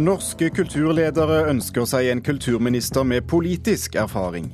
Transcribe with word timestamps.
Norske 0.00 0.46
kulturledere 0.56 1.42
ønsker 1.50 1.84
seg 1.84 2.06
en 2.08 2.22
kulturminister 2.24 3.04
med 3.04 3.26
politisk 3.28 3.98
erfaring. 4.00 4.46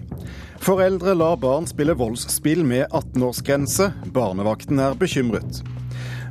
Foreldre 0.59 1.15
lar 1.15 1.37
barn 1.39 1.69
spille 1.71 1.95
voldsspill 1.95 2.65
med 2.67 2.89
18-årsgrense. 2.91 3.93
Barnevakten 4.11 4.83
er 4.83 4.99
bekymret. 4.99 5.61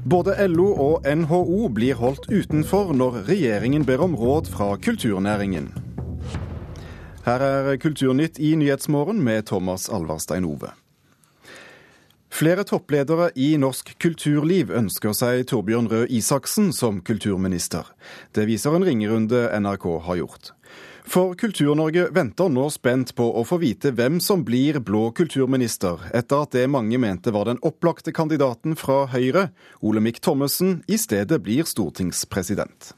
Både 0.04 0.36
LO 0.52 0.68
og 0.90 1.08
NHO 1.08 1.70
blir 1.72 1.96
holdt 1.96 2.28
utenfor 2.28 2.92
når 2.92 3.22
regjeringen 3.30 3.88
ber 3.88 4.04
om 4.04 4.20
råd 4.20 4.52
fra 4.52 4.74
kulturnæringen. 4.76 5.72
Her 7.24 7.42
er 7.42 7.78
Kulturnytt 7.80 8.36
i 8.44 8.52
Nyhetsmorgen 8.60 9.24
med 9.24 9.48
Thomas 9.48 9.88
Alvarstein 9.88 10.44
Ove. 10.44 10.76
Flere 12.36 12.66
toppledere 12.68 13.30
i 13.40 13.54
norsk 13.56 13.94
kulturliv 14.04 14.74
ønsker 14.76 15.14
seg 15.16 15.46
Torbjørn 15.48 15.86
Røe 15.88 16.08
Isaksen 16.18 16.74
som 16.76 16.98
kulturminister. 17.08 17.88
Det 18.36 18.44
viser 18.50 18.76
en 18.76 18.84
ringerunde 18.84 19.46
NRK 19.56 19.86
har 20.04 20.20
gjort. 20.20 20.50
For 21.08 21.38
Kultur-Norge 21.40 22.10
venter 22.12 22.52
nå 22.52 22.66
spent 22.74 23.14
på 23.16 23.30
å 23.40 23.46
få 23.48 23.62
vite 23.62 23.94
hvem 23.96 24.18
som 24.20 24.44
blir 24.44 24.82
blå 24.84 25.06
kulturminister, 25.16 26.10
etter 26.12 26.44
at 26.44 26.58
det 26.58 26.66
mange 26.74 27.00
mente 27.00 27.32
var 27.32 27.48
den 27.48 27.62
opplagte 27.64 28.12
kandidaten 28.12 28.76
fra 28.76 29.06
Høyre, 29.14 29.48
Olemic 29.80 30.20
Thommessen, 30.26 30.82
i 30.92 31.00
stedet 31.00 31.40
blir 31.46 31.64
stortingspresident. 31.64 32.96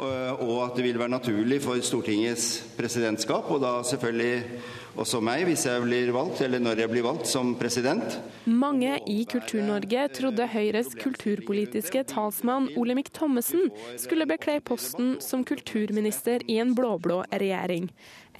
Og 0.00 0.54
at 0.64 0.76
det 0.78 0.86
vil 0.86 0.98
være 0.98 1.12
naturlig 1.12 1.58
for 1.64 1.80
Stortingets 1.84 2.62
presidentskap, 2.78 3.50
og 3.52 3.60
da 3.60 3.74
selvfølgelig 3.84 4.60
også 4.96 5.20
meg, 5.24 5.44
hvis 5.48 5.64
jeg 5.68 5.84
blir 5.84 6.12
valgt, 6.12 6.40
eller 6.44 6.60
når 6.60 6.82
jeg 6.82 6.92
blir 6.92 7.04
valgt 7.06 7.28
som 7.28 7.54
president. 7.60 8.18
Mange 8.48 8.98
i 9.08 9.22
Kultur-Norge 9.28 10.06
trodde 10.16 10.48
Høyres 10.52 10.92
kulturpolitiske 11.00 12.04
talsmann 12.12 12.70
Olemic 12.80 13.12
Thommessen 13.16 13.70
skulle 14.00 14.28
bekle 14.28 14.58
posten 14.64 15.14
som 15.24 15.46
kulturminister 15.48 16.44
i 16.48 16.58
en 16.62 16.74
blå-blå 16.76 17.22
regjering. 17.32 17.88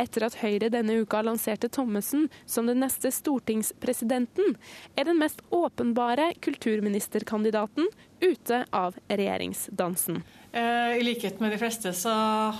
Etter 0.00 0.24
at 0.24 0.38
Høyre 0.40 0.70
denne 0.72 1.02
uka 1.04 1.20
lanserte 1.24 1.68
Thommessen 1.72 2.28
som 2.48 2.68
den 2.68 2.80
neste 2.80 3.12
stortingspresidenten, 3.12 4.56
er 4.96 5.08
den 5.08 5.20
mest 5.20 5.44
åpenbare 5.52 6.32
kulturministerkandidaten 6.40 7.88
ute 8.22 8.64
av 8.72 8.96
regjeringsdansen. 9.10 10.22
Eh, 10.52 10.98
I 10.98 11.02
likhet 11.02 11.40
med 11.40 11.54
de 11.54 11.58
fleste 11.58 11.94
så 11.96 12.12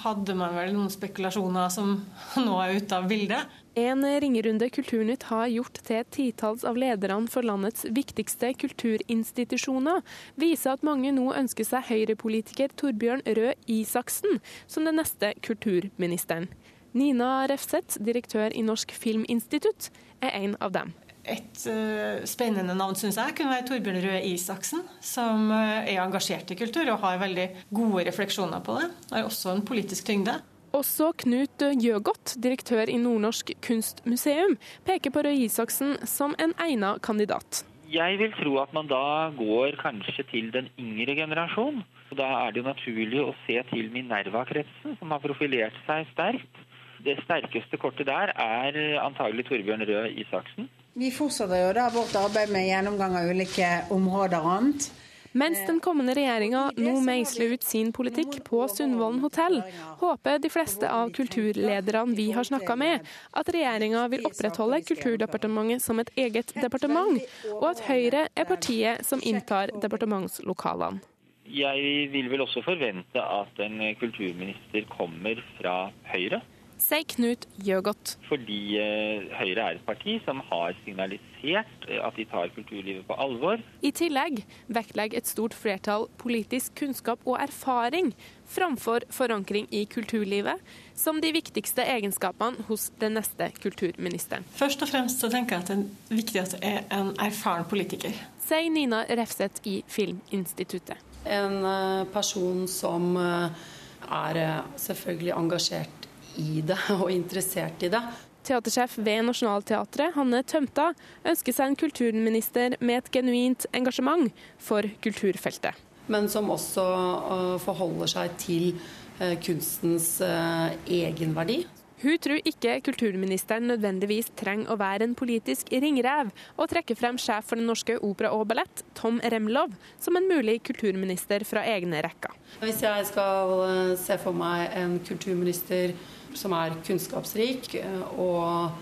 hadde 0.02 0.32
man 0.36 0.54
vel 0.56 0.72
noen 0.72 0.88
spekulasjoner 0.92 1.68
som 1.72 1.98
nå 2.46 2.54
er 2.64 2.78
ute 2.80 2.96
av 2.96 3.08
bildet. 3.10 3.58
En 3.76 4.04
ringerunde 4.04 4.68
Kulturnytt 4.72 5.26
har 5.30 5.46
gjort 5.48 5.78
til 5.84 6.04
titalls 6.12 6.64
av 6.68 6.76
lederne 6.76 7.28
for 7.32 7.44
landets 7.44 7.86
viktigste 7.88 8.50
kulturinstitusjoner, 8.60 10.00
viser 10.40 10.74
at 10.74 10.84
mange 10.84 11.12
nå 11.16 11.30
ønsker 11.36 11.68
seg 11.68 11.88
Høyre-politiker 11.88 12.72
Torbjørn 12.80 13.24
Røe 13.28 13.54
Isaksen 13.68 14.40
som 14.66 14.88
den 14.88 15.00
neste 15.00 15.32
kulturministeren. 15.44 16.50
Nina 16.92 17.46
Refseth, 17.48 17.96
direktør 18.04 18.52
i 18.52 18.64
Norsk 18.64 18.92
Filminstitutt, 18.92 19.88
er 20.20 20.36
en 20.36 20.56
av 20.60 20.72
dem. 20.76 20.92
Et 21.22 21.64
uh, 21.70 22.22
spennende 22.26 22.74
navn 22.74 22.96
syns 22.98 23.18
jeg 23.20 23.34
kunne 23.38 23.52
være 23.54 23.66
Torbjørn 23.68 24.00
Røe 24.02 24.22
Isaksen, 24.32 24.82
som 24.98 25.52
uh, 25.54 25.84
er 25.86 26.00
engasjert 26.02 26.50
i 26.50 26.58
kultur 26.58 26.88
og 26.90 27.02
har 27.04 27.20
veldig 27.22 27.48
gode 27.70 28.08
refleksjoner 28.08 28.64
på 28.66 28.80
det. 28.80 28.88
Har 29.12 29.28
også 29.28 29.54
en 29.54 29.62
politisk 29.66 30.08
tyngde. 30.08 30.40
Også 30.74 31.12
Knut 31.22 31.62
Gjøgodt, 31.78 32.34
direktør 32.42 32.90
i 32.90 32.96
Nordnorsk 32.98 33.52
kunstmuseum, 33.62 34.56
peker 34.88 35.14
på 35.14 35.22
Røe 35.22 35.44
Isaksen 35.44 35.98
som 36.08 36.34
en 36.42 36.56
egnet 36.64 37.02
kandidat. 37.06 37.62
Jeg 37.92 38.18
vil 38.18 38.32
tro 38.32 38.56
at 38.62 38.72
man 38.72 38.88
da 38.88 39.30
går 39.36 39.76
kanskje 39.82 40.24
til 40.30 40.50
den 40.54 40.70
yngre 40.80 41.14
generasjon. 41.18 41.82
Da 42.16 42.28
er 42.40 42.50
det 42.50 42.62
jo 42.62 42.70
naturlig 42.70 43.20
å 43.20 43.34
se 43.44 43.60
til 43.70 43.92
Minerva-kretsen, 43.92 44.96
som 44.98 45.12
har 45.12 45.20
profilert 45.22 45.76
seg 45.86 46.08
sterkt. 46.16 46.62
Det 47.04 47.18
sterkeste 47.26 47.78
kortet 47.78 48.08
der 48.08 48.32
er 48.32 48.78
antagelig 49.04 49.44
Torbjørn 49.50 49.84
Røe 49.86 50.08
Isaksen. 50.24 50.72
Vi 50.94 51.08
fortsetter 51.10 51.56
jo 51.56 51.68
da 51.72 51.86
vårt 51.88 52.12
arbeid 52.20 52.50
med 52.52 52.66
gjennomgang 52.68 53.14
av 53.16 53.30
ulike 53.32 53.68
områder 53.94 54.42
og 54.44 54.50
annet. 54.58 54.90
Mens 55.32 55.62
den 55.64 55.78
kommende 55.80 56.12
regjeringa 56.12 56.66
nå 56.76 56.92
meisler 57.00 57.54
ut 57.54 57.64
sin 57.64 57.88
politikk 57.96 58.42
på 58.44 58.66
Sundvolden 58.68 59.22
hotell, 59.22 59.62
håper 60.02 60.42
de 60.44 60.50
fleste 60.52 60.90
av 60.92 61.14
kulturlederne 61.16 62.12
vi 62.18 62.26
har 62.36 62.44
snakka 62.44 62.76
med, 62.76 63.08
at 63.32 63.48
regjeringa 63.56 64.04
vil 64.12 64.28
opprettholde 64.28 64.82
Kulturdepartementet 64.84 65.80
som 65.80 66.04
et 66.04 66.12
eget 66.20 66.52
departement, 66.60 67.24
og 67.56 67.70
at 67.70 67.80
Høyre 67.88 68.26
er 68.36 68.50
partiet 68.52 69.08
som 69.08 69.24
inntar 69.24 69.72
departementslokalene. 69.72 71.00
Jeg 71.48 72.08
vil 72.12 72.28
vel 72.32 72.44
også 72.44 72.60
forvente 72.64 73.20
at 73.20 73.64
en 73.64 73.80
kulturminister 74.00 74.84
kommer 74.92 75.40
fra 75.56 75.88
Høyre 76.12 76.44
sier 76.82 77.06
Knut 77.14 77.46
Gjøgodt. 77.62 78.16
Fordi 78.28 78.58
eh, 78.80 79.28
Høyre 79.38 79.64
er 79.64 79.78
et 79.78 79.84
parti 79.86 80.18
som 80.26 80.42
har 80.48 80.74
signalisert 80.82 81.86
eh, 81.88 82.00
at 82.02 82.18
de 82.18 82.26
tar 82.28 82.50
kulturlivet 82.56 83.06
på 83.08 83.16
alvor. 83.22 83.62
I 83.82 83.92
tillegg 83.94 84.42
vektlegger 84.72 85.22
et 85.22 85.30
stort 85.30 85.54
flertall 85.56 86.08
politisk 86.22 86.74
kunnskap 86.80 87.22
og 87.28 87.38
erfaring 87.42 88.12
framfor 88.52 89.06
forankring 89.14 89.68
i 89.72 89.84
kulturlivet 89.88 90.60
som 90.98 91.22
de 91.22 91.32
viktigste 91.32 91.86
egenskapene 91.88 92.66
hos 92.68 92.90
den 93.00 93.16
neste 93.16 93.48
kulturministeren. 93.62 94.44
Først 94.58 94.82
og 94.84 94.92
fremst 94.92 95.22
så 95.22 95.30
tenker 95.32 95.56
jeg 95.56 95.64
at 95.64 95.72
det 95.72 95.78
er 95.78 96.20
viktig 96.20 96.42
at 96.42 96.56
det 96.56 96.74
er 96.74 96.84
en 96.98 97.14
erfaren 97.22 97.68
politiker. 97.70 98.16
Sier 98.42 98.70
Nina 98.74 99.04
Refseth 99.08 99.64
i 99.70 99.80
Filminstituttet. 99.88 100.98
En 101.22 101.60
eh, 101.62 102.04
person 102.12 102.66
som 102.68 103.14
er 103.16 104.38
selvfølgelig 104.82 105.30
engasjert 105.38 106.02
i 106.40 106.62
det 106.66 106.78
og 107.00 107.10
interessert 107.12 107.82
i 107.82 107.90
det. 107.92 108.02
Teatersjef 108.42 108.96
ved 108.98 109.28
Nationaltheatret, 109.28 110.16
Hanne 110.16 110.42
Tømta, 110.42 110.88
ønsker 111.22 111.54
seg 111.54 111.70
en 111.70 111.78
kulturminister 111.78 112.74
med 112.82 113.04
et 113.04 113.10
genuint 113.14 113.66
engasjement 113.70 114.32
for 114.58 114.88
kulturfeltet. 115.04 115.78
Men 116.10 116.26
som 116.28 116.50
også 116.50 116.82
øh, 116.82 117.60
forholder 117.62 118.10
seg 118.10 118.34
til 118.42 118.72
øh, 119.20 119.36
kunstens 119.44 120.16
øh, 120.26 120.74
egenverdi. 120.90 121.62
Hun 122.02 122.18
tror 122.18 122.40
ikke 122.42 122.80
kulturministeren 122.82 123.68
nødvendigvis 123.70 124.32
trenger 124.34 124.72
å 124.74 124.76
være 124.80 125.06
en 125.06 125.14
politisk 125.14 125.68
ringrev, 125.70 126.32
og 126.58 126.66
trekker 126.72 126.98
frem 126.98 127.20
sjef 127.22 127.46
for 127.46 127.60
Den 127.60 127.68
norske 127.70 127.94
opera 128.02 128.32
og 128.34 128.48
ballett, 128.50 128.82
Tom 128.98 129.20
Remlov, 129.22 129.76
som 130.02 130.18
en 130.18 130.26
mulig 130.26 130.56
kulturminister 130.66 131.46
fra 131.46 131.62
egne 131.76 132.02
rekker. 132.02 132.34
Hvis 132.58 132.82
jeg 132.82 133.06
skal 133.06 133.94
se 134.02 134.18
for 134.18 134.34
meg 134.34 134.74
en 134.82 134.98
kulturminister 135.06 135.94
som 136.38 136.54
er 136.56 136.78
kunnskapsrik 136.86 137.74
eh, 137.80 138.02
og 138.20 138.72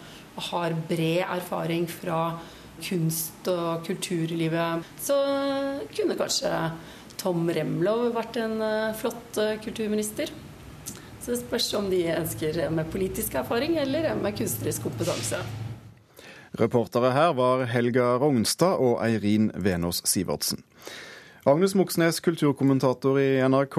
har 0.50 0.76
bred 0.88 1.24
erfaring 1.26 1.86
fra 1.90 2.38
kunst- 2.80 3.48
og 3.50 3.84
kulturlivet, 3.84 4.86
så 5.00 5.16
kunne 5.92 6.16
kanskje 6.16 6.52
Tom 7.20 7.48
Remlov 7.52 8.14
vært 8.16 8.38
en 8.40 8.60
eh, 8.64 8.94
flott 8.96 9.40
eh, 9.40 9.58
kulturminister. 9.64 10.32
Så 11.20 11.34
det 11.34 11.42
spørs 11.42 11.68
om 11.76 11.90
de 11.92 12.06
ønsker 12.14 12.62
med 12.72 12.88
politisk 12.92 13.36
erfaring 13.36 13.76
eller 13.80 14.14
med 14.16 14.38
kunstnerisk 14.38 14.88
kompetanse. 14.88 15.42
Reportere 16.60 17.12
her 17.14 17.34
var 17.38 17.66
Helga 17.70 18.16
Rognstad 18.18 18.80
og 18.82 18.98
Eirin 19.04 19.52
Venås 19.54 20.00
Sivertsen. 20.08 20.64
Agnes 21.48 21.72
Moxnes, 21.74 22.20
kulturkommentator 22.20 23.16
i 23.20 23.40
NRK. 23.48 23.76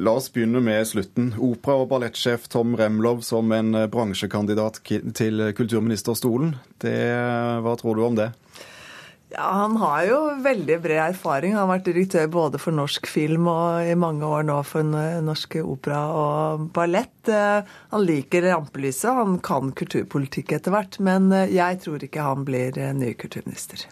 La 0.00 0.14
oss 0.16 0.30
begynne 0.32 0.62
med 0.64 0.86
slutten. 0.88 1.34
Opera- 1.36 1.82
og 1.82 1.90
ballettsjef 1.90 2.46
Tom 2.48 2.72
Remlov 2.78 3.20
som 3.20 3.50
en 3.52 3.74
eh, 3.76 3.88
bransjekandidat 3.92 4.80
til 5.18 5.42
kulturministerstolen. 5.58 6.54
Det, 6.80 6.96
hva 7.60 7.74
tror 7.76 7.98
du 7.98 8.04
om 8.06 8.16
det? 8.16 8.30
Ja, 9.34 9.44
Han 9.58 9.76
har 9.76 10.06
jo 10.08 10.20
veldig 10.40 10.78
bred 10.86 11.02
erfaring. 11.10 11.52
Han 11.52 11.66
har 11.66 11.74
vært 11.74 11.90
direktør 11.90 12.30
både 12.32 12.60
for 12.62 12.72
norsk 12.72 13.10
film 13.12 13.50
og 13.52 13.84
i 13.84 13.92
mange 13.98 14.24
år 14.24 14.46
nå 14.48 14.56
for 14.64 14.88
norsk 15.26 15.58
opera 15.66 15.98
og 16.16 16.70
ballett. 16.78 17.28
Eh, 17.28 17.74
han 17.92 18.06
liker 18.08 18.48
rampelyset, 18.48 19.12
han 19.20 19.36
kan 19.44 19.74
kulturpolitikk 19.76 20.56
etter 20.56 20.72
hvert. 20.72 20.96
Men 21.04 21.28
eh, 21.28 21.52
jeg 21.58 21.82
tror 21.84 22.08
ikke 22.08 22.24
han 22.24 22.48
blir 22.48 22.80
ny 22.96 23.12
kulturminister. 23.20 23.84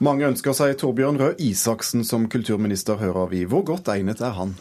Mange 0.00 0.24
ønsker 0.24 0.54
seg 0.56 0.78
Torbjørn 0.80 1.18
Røe 1.20 1.34
Isaksen 1.44 2.06
som 2.08 2.22
kulturminister, 2.32 2.96
hører 2.96 3.26
vi. 3.28 3.42
Hvor 3.44 3.66
godt 3.68 3.90
egnet 3.92 4.22
er 4.24 4.32
han? 4.32 4.54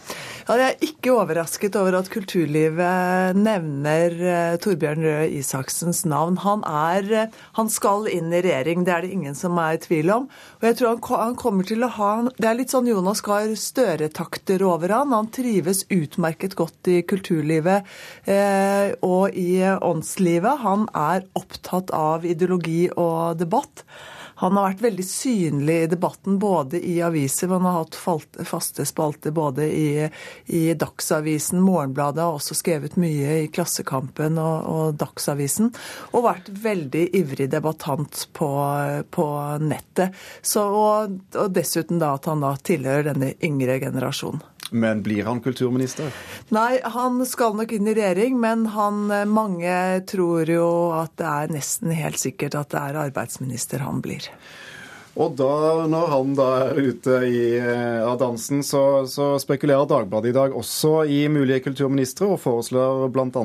Ja, 0.49 0.57
jeg 0.59 0.65
er 0.65 0.83
ikke 0.83 1.13
overrasket 1.15 1.77
over 1.79 1.95
at 2.01 2.09
kulturlivet 2.11 3.37
nevner 3.39 4.17
uh, 4.19 4.57
Torbjørn 4.59 5.05
Røe 5.07 5.29
Isaksens 5.37 6.03
navn. 6.11 6.41
Han, 6.43 6.65
er, 6.67 7.07
uh, 7.29 7.39
han 7.55 7.71
skal 7.71 8.09
inn 8.11 8.35
i 8.35 8.43
regjering, 8.43 8.83
det 8.83 8.95
er 8.97 9.07
det 9.07 9.13
ingen 9.15 9.39
som 9.39 9.55
er 9.63 9.77
i 9.77 9.81
tvil 9.85 10.11
om. 10.17 10.27
Og 10.59 10.67
jeg 10.67 10.79
tror 10.81 10.91
han, 10.97 11.23
han 11.23 11.39
kommer 11.39 11.71
til 11.71 11.87
å 11.87 11.91
ha 11.95 12.11
Det 12.35 12.51
er 12.51 12.59
litt 12.59 12.75
sånn 12.75 12.91
Jonas 12.91 13.23
Gahr 13.23 13.55
Støre-takter 13.55 14.67
over 14.67 14.91
han. 14.97 15.15
Han 15.15 15.31
trives 15.31 15.85
utmerket 15.87 16.59
godt 16.59 16.91
i 16.91 16.99
kulturlivet 17.07 17.87
eh, 18.27 18.91
og 19.07 19.39
i 19.39 19.63
åndslivet. 19.63 20.65
Han 20.67 20.89
er 20.91 21.29
opptatt 21.39 21.95
av 21.95 22.27
ideologi 22.27 22.89
og 22.91 23.39
debatt. 23.39 23.87
Han 24.39 24.55
har 24.55 24.69
vært 24.69 24.83
veldig 24.85 25.03
synlig 25.03 25.75
i 25.83 25.87
debatten 25.91 26.37
både 26.39 26.79
i 26.79 26.99
aviser, 27.03 27.49
hvor 27.49 27.59
han 27.59 27.67
har 27.67 27.81
hatt 27.81 28.37
faste 28.47 28.85
spalter 28.87 29.33
både 29.35 29.67
i, 29.67 29.89
i 30.55 30.61
Dagsavisen, 30.79 31.59
Morgenbladet, 31.63 32.23
har 32.23 32.37
også 32.37 32.55
skrevet 32.55 32.95
mye 32.99 33.41
i 33.43 33.49
Klassekampen 33.51 34.39
og, 34.39 34.69
og 34.71 34.99
Dagsavisen, 35.01 35.73
og 36.13 36.27
vært 36.29 36.47
veldig 36.63 37.05
ivrig 37.19 37.49
debattant 37.51 38.29
på, 38.37 38.49
på 39.11 39.27
nettet. 39.65 40.15
Så, 40.41 40.63
og, 40.63 41.19
og 41.35 41.51
dessuten 41.55 41.99
da 41.99 42.15
at 42.15 42.31
han 42.31 42.45
da 42.45 42.55
tilhører 42.55 43.11
denne 43.11 43.33
yngre 43.43 43.79
generasjonen. 43.83 44.43
Men 44.71 45.03
blir 45.05 45.25
han 45.25 45.41
kulturminister? 45.41 46.13
Nei, 46.53 46.79
han 46.83 47.21
skal 47.25 47.57
nok 47.57 47.73
inn 47.73 47.89
i 47.89 47.95
regjering, 47.97 48.39
men 48.41 48.67
han, 48.75 49.05
mange 49.29 49.75
tror 50.09 50.49
jo 50.49 50.69
at 50.97 51.15
det 51.19 51.29
er 51.29 51.53
nesten 51.59 51.93
helt 51.95 52.21
sikkert 52.21 52.57
at 52.59 52.73
det 52.73 52.81
er 52.81 53.03
arbeidsminister 53.07 53.85
han 53.85 54.03
blir. 54.05 54.29
Og 55.19 55.33
da, 55.35 55.85
når 55.89 56.11
han 56.13 56.35
da 56.37 56.47
er 56.61 56.77
ute 56.79 57.15
i, 57.27 57.39
eh, 57.59 57.99
av 58.05 58.19
dansen, 58.21 58.61
så, 58.63 59.03
så, 59.09 59.33
spekulerer 59.41 59.87
Dagbladet 59.89 60.31
i 60.31 60.35
dag 60.37 60.55
også 60.55 60.93
i 61.11 61.23
mulige 61.31 61.65
kulturministre, 61.65 62.29
og 62.29 62.39
foreslår 62.39 63.09
bl.a. 63.11 63.43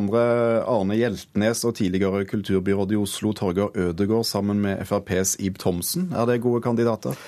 Arne 0.70 0.98
Hjeltnes 0.98 1.64
og 1.66 1.74
tidligere 1.80 2.22
kulturbyråd 2.30 2.94
i 2.94 3.00
Oslo 3.00 3.32
Torgeir 3.34 3.74
Ødegård 3.74 4.28
sammen 4.28 4.62
med 4.62 4.84
FrPs 4.86 5.34
Ib 5.42 5.58
Thomsen. 5.58 6.12
Er 6.14 6.28
det 6.30 6.42
gode 6.44 6.62
kandidater? 6.62 7.18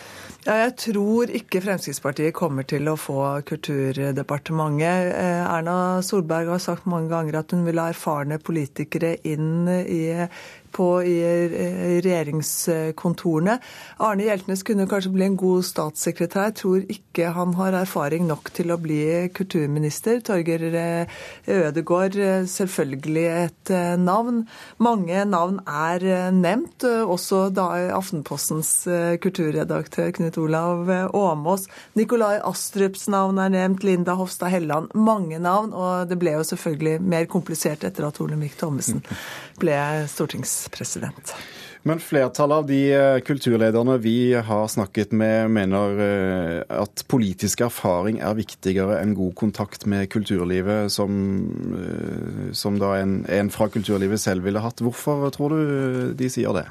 Ja, 0.47 0.61
jeg 0.61 0.77
tror 0.79 1.31
ikke 1.35 1.59
Fremskrittspartiet 1.65 2.35
kommer 2.39 2.63
til 2.71 2.87
å 2.87 2.93
få 2.95 3.19
Kulturdepartementet. 3.49 5.09
Eh, 5.11 5.41
Erna 5.43 5.99
Solberg 6.07 6.53
har 6.53 6.61
sagt 6.63 6.87
mange 6.87 7.11
ganger 7.11 7.41
at 7.41 7.51
hun 7.51 7.65
vil 7.67 7.81
ha 7.83 7.89
erfarne 7.91 8.39
politikere 8.39 9.17
inn 9.27 9.67
i 9.67 10.05
på 10.77 10.89
i 11.07 11.17
regjeringskontorene. 12.05 13.57
Arne 14.05 14.27
Hjeltnes 14.27 14.65
kunne 14.67 14.87
kanskje 14.91 15.13
bli 15.15 15.27
en 15.27 15.39
god 15.41 15.65
statssekretær. 15.67 16.53
Tror 16.57 16.85
ikke 16.93 17.33
han 17.37 17.55
har 17.57 17.77
erfaring 17.81 18.27
nok 18.29 18.51
til 18.57 18.73
å 18.73 18.79
bli 18.81 19.01
kulturminister. 19.37 20.21
Torger 20.27 20.67
eh, 20.69 21.17
Ødegård, 21.49 22.19
eh, 22.21 22.45
selvfølgelig 22.51 23.25
et 23.31 23.73
eh, 23.73 23.95
navn. 24.01 24.45
Mange 24.83 25.25
navn 25.29 25.61
er 25.67 26.31
nevnt, 26.37 26.85
også 26.85 27.47
da 27.55 27.67
Aftenpostens 27.97 28.71
kulturredaktør 29.23 30.13
Knut 30.17 30.39
Olav 30.41 30.91
Åmås. 31.17 31.67
Nikolai 31.99 32.37
Astrups 32.45 33.07
navn 33.13 33.41
er 33.43 33.53
nevnt, 33.55 33.85
Linda 33.87 34.17
Hofstad 34.19 34.53
Helleland. 34.53 34.93
Mange 34.95 35.41
navn, 35.43 35.73
og 35.73 36.11
det 36.11 36.19
ble 36.21 36.37
jo 36.37 36.47
selvfølgelig 36.47 37.01
mer 37.03 37.29
komplisert 37.31 37.87
etter 37.87 38.09
at 38.09 38.21
Olemic 38.23 38.59
Thommessen 38.61 39.03
ble 39.61 39.77
stortings 40.11 40.66
president. 40.75 41.35
Men 41.87 42.01
flertallet 42.03 42.57
av 42.57 42.65
de 42.67 42.81
eh, 42.91 43.21
kulturlederne 43.23 43.95
vi 44.03 44.35
har 44.35 44.65
snakket 44.69 45.13
med, 45.15 45.53
mener 45.55 46.01
eh, 46.03 46.81
at 46.83 47.05
politisk 47.07 47.63
erfaring 47.63 48.19
er 48.19 48.35
viktigere 48.35 48.97
enn 48.99 49.13
god 49.15 49.37
kontakt 49.39 49.87
med 49.87 50.09
kulturlivet, 50.11 50.91
som, 50.91 51.15
eh, 51.79 52.49
som 52.59 52.81
da 52.83 52.97
en, 52.99 53.21
en 53.31 53.53
fra 53.55 53.69
kulturlivet 53.71 54.19
selv 54.19 54.49
ville 54.49 54.65
hatt. 54.65 54.83
Hvorfor 54.83 55.29
tror 55.37 55.55
du 55.55 56.17
de 56.19 56.31
sier 56.33 56.59
det? 56.59 56.67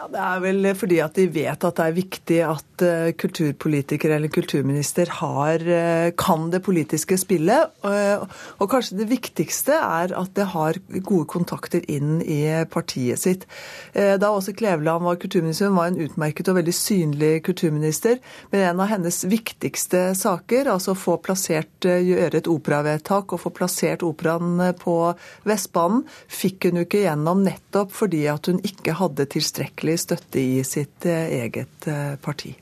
Ja, 0.00 0.06
Det 0.08 0.20
er 0.24 0.38
vel 0.40 0.68
fordi 0.80 0.98
at 1.04 1.18
de 1.18 1.26
vet 1.28 1.64
at 1.66 1.76
det 1.76 1.84
er 1.84 1.92
viktig 1.92 2.36
at 2.40 2.82
uh, 2.86 3.10
kulturpolitiker 3.20 4.14
eller 4.14 4.32
kulturminister 4.32 5.10
har, 5.18 5.60
uh, 5.60 6.08
kan 6.16 6.46
det 6.48 6.62
politiske 6.64 7.18
spillet. 7.20 7.74
Uh, 7.84 8.24
og 8.56 8.70
kanskje 8.72 8.96
det 9.02 9.10
viktigste 9.10 9.76
er 9.76 10.14
at 10.16 10.32
det 10.38 10.46
har 10.54 10.78
gode 11.04 11.26
kontakter 11.28 11.84
inn 11.84 12.22
i 12.24 12.40
partiet 12.72 13.20
sitt. 13.20 13.44
Da 13.92 14.30
Åse 14.32 14.54
Kleveland 14.56 15.04
var 15.04 15.18
kulturminister, 15.20 15.68
hun 15.68 15.76
var 15.76 15.90
en 15.90 16.00
utmerket 16.00 16.48
og 16.48 16.56
veldig 16.56 16.74
synlig 16.74 17.30
kulturminister. 17.44 18.16
Men 18.54 18.64
en 18.70 18.80
av 18.80 18.90
hennes 18.94 19.20
viktigste 19.28 20.14
saker, 20.16 20.70
altså 20.72 20.94
få 20.96 21.18
plassert, 21.20 21.84
gjøre 21.84 22.40
et 22.40 22.48
operavedtak 22.48 23.34
og 23.34 23.42
få 23.44 23.52
plassert 23.56 24.04
operaen 24.06 24.62
på 24.80 24.96
Vestbanen, 25.48 26.06
fikk 26.30 26.70
hun 26.70 26.80
jo 26.80 26.86
ikke 26.88 27.04
gjennom 27.04 27.44
nettopp 27.44 27.92
fordi 27.96 28.24
at 28.32 28.48
hun 28.48 28.62
ikke 28.64 28.96
hadde 29.00 29.28
tilstrekkelig 29.34 29.89
tydelig 29.90 29.98
støtte 29.98 30.40
i 30.40 30.64
sitt 30.64 31.06
eh, 31.06 31.42
eget 31.44 31.86
eh, 31.86 32.16
parti. 32.20 32.54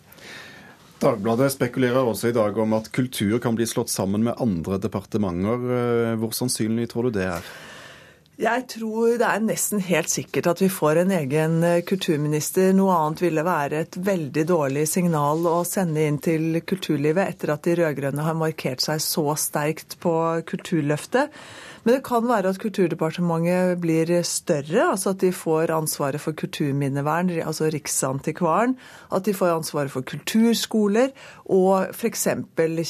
Dagbladet 0.99 1.53
spekulerer 1.53 2.03
også 2.03 2.29
i 2.29 2.35
dag 2.35 2.57
om 2.59 2.73
at 2.75 2.91
kultur 2.91 3.39
kan 3.39 3.55
bli 3.55 3.67
slått 3.67 3.91
sammen 3.91 4.25
med 4.25 4.35
andre 4.41 4.79
departementer. 4.79 5.69
Eh, 5.79 6.17
hvor 6.19 6.33
sannsynlig 6.33 6.89
tror 6.91 7.09
du 7.09 7.19
det 7.19 7.29
er? 7.29 7.43
Jeg 8.39 8.69
tror 8.71 9.17
det 9.19 9.27
er 9.27 9.41
nesten 9.43 9.81
helt 9.83 10.13
sikkert 10.13 10.47
at 10.47 10.61
vi 10.63 10.69
får 10.71 11.01
en 11.01 11.11
egen 11.11 11.57
kulturminister. 11.89 12.69
Noe 12.71 12.95
annet 12.95 13.25
ville 13.25 13.43
være 13.43 13.81
et 13.83 13.99
veldig 13.99 14.45
dårlig 14.47 14.85
signal 14.87 15.43
å 15.51 15.57
sende 15.67 16.05
inn 16.07 16.21
til 16.23 16.61
kulturlivet 16.63 17.33
etter 17.33 17.51
at 17.57 17.67
de 17.67 17.75
rød-grønne 17.81 18.23
har 18.23 18.39
markert 18.39 18.85
seg 18.85 19.03
så 19.03 19.35
sterkt 19.35 19.99
på 20.05 20.15
Kulturløftet. 20.47 21.35
Men 21.83 21.97
det 21.97 22.05
kan 22.05 22.27
være 22.29 22.51
at 22.53 22.59
Kulturdepartementet 22.61 23.79
blir 23.81 24.11
større, 24.27 24.91
altså 24.91 25.15
at 25.15 25.23
de 25.23 25.31
får 25.33 25.71
ansvaret 25.73 26.21
for 26.21 26.37
kulturminnevern, 26.37 27.31
altså 27.41 27.71
Riksantikvaren. 27.73 28.75
At 29.15 29.25
de 29.25 29.33
får 29.33 29.55
ansvaret 29.55 29.91
for 29.91 30.05
kulturskoler 30.05 31.15
og 31.47 31.95
f.eks. 31.95 32.27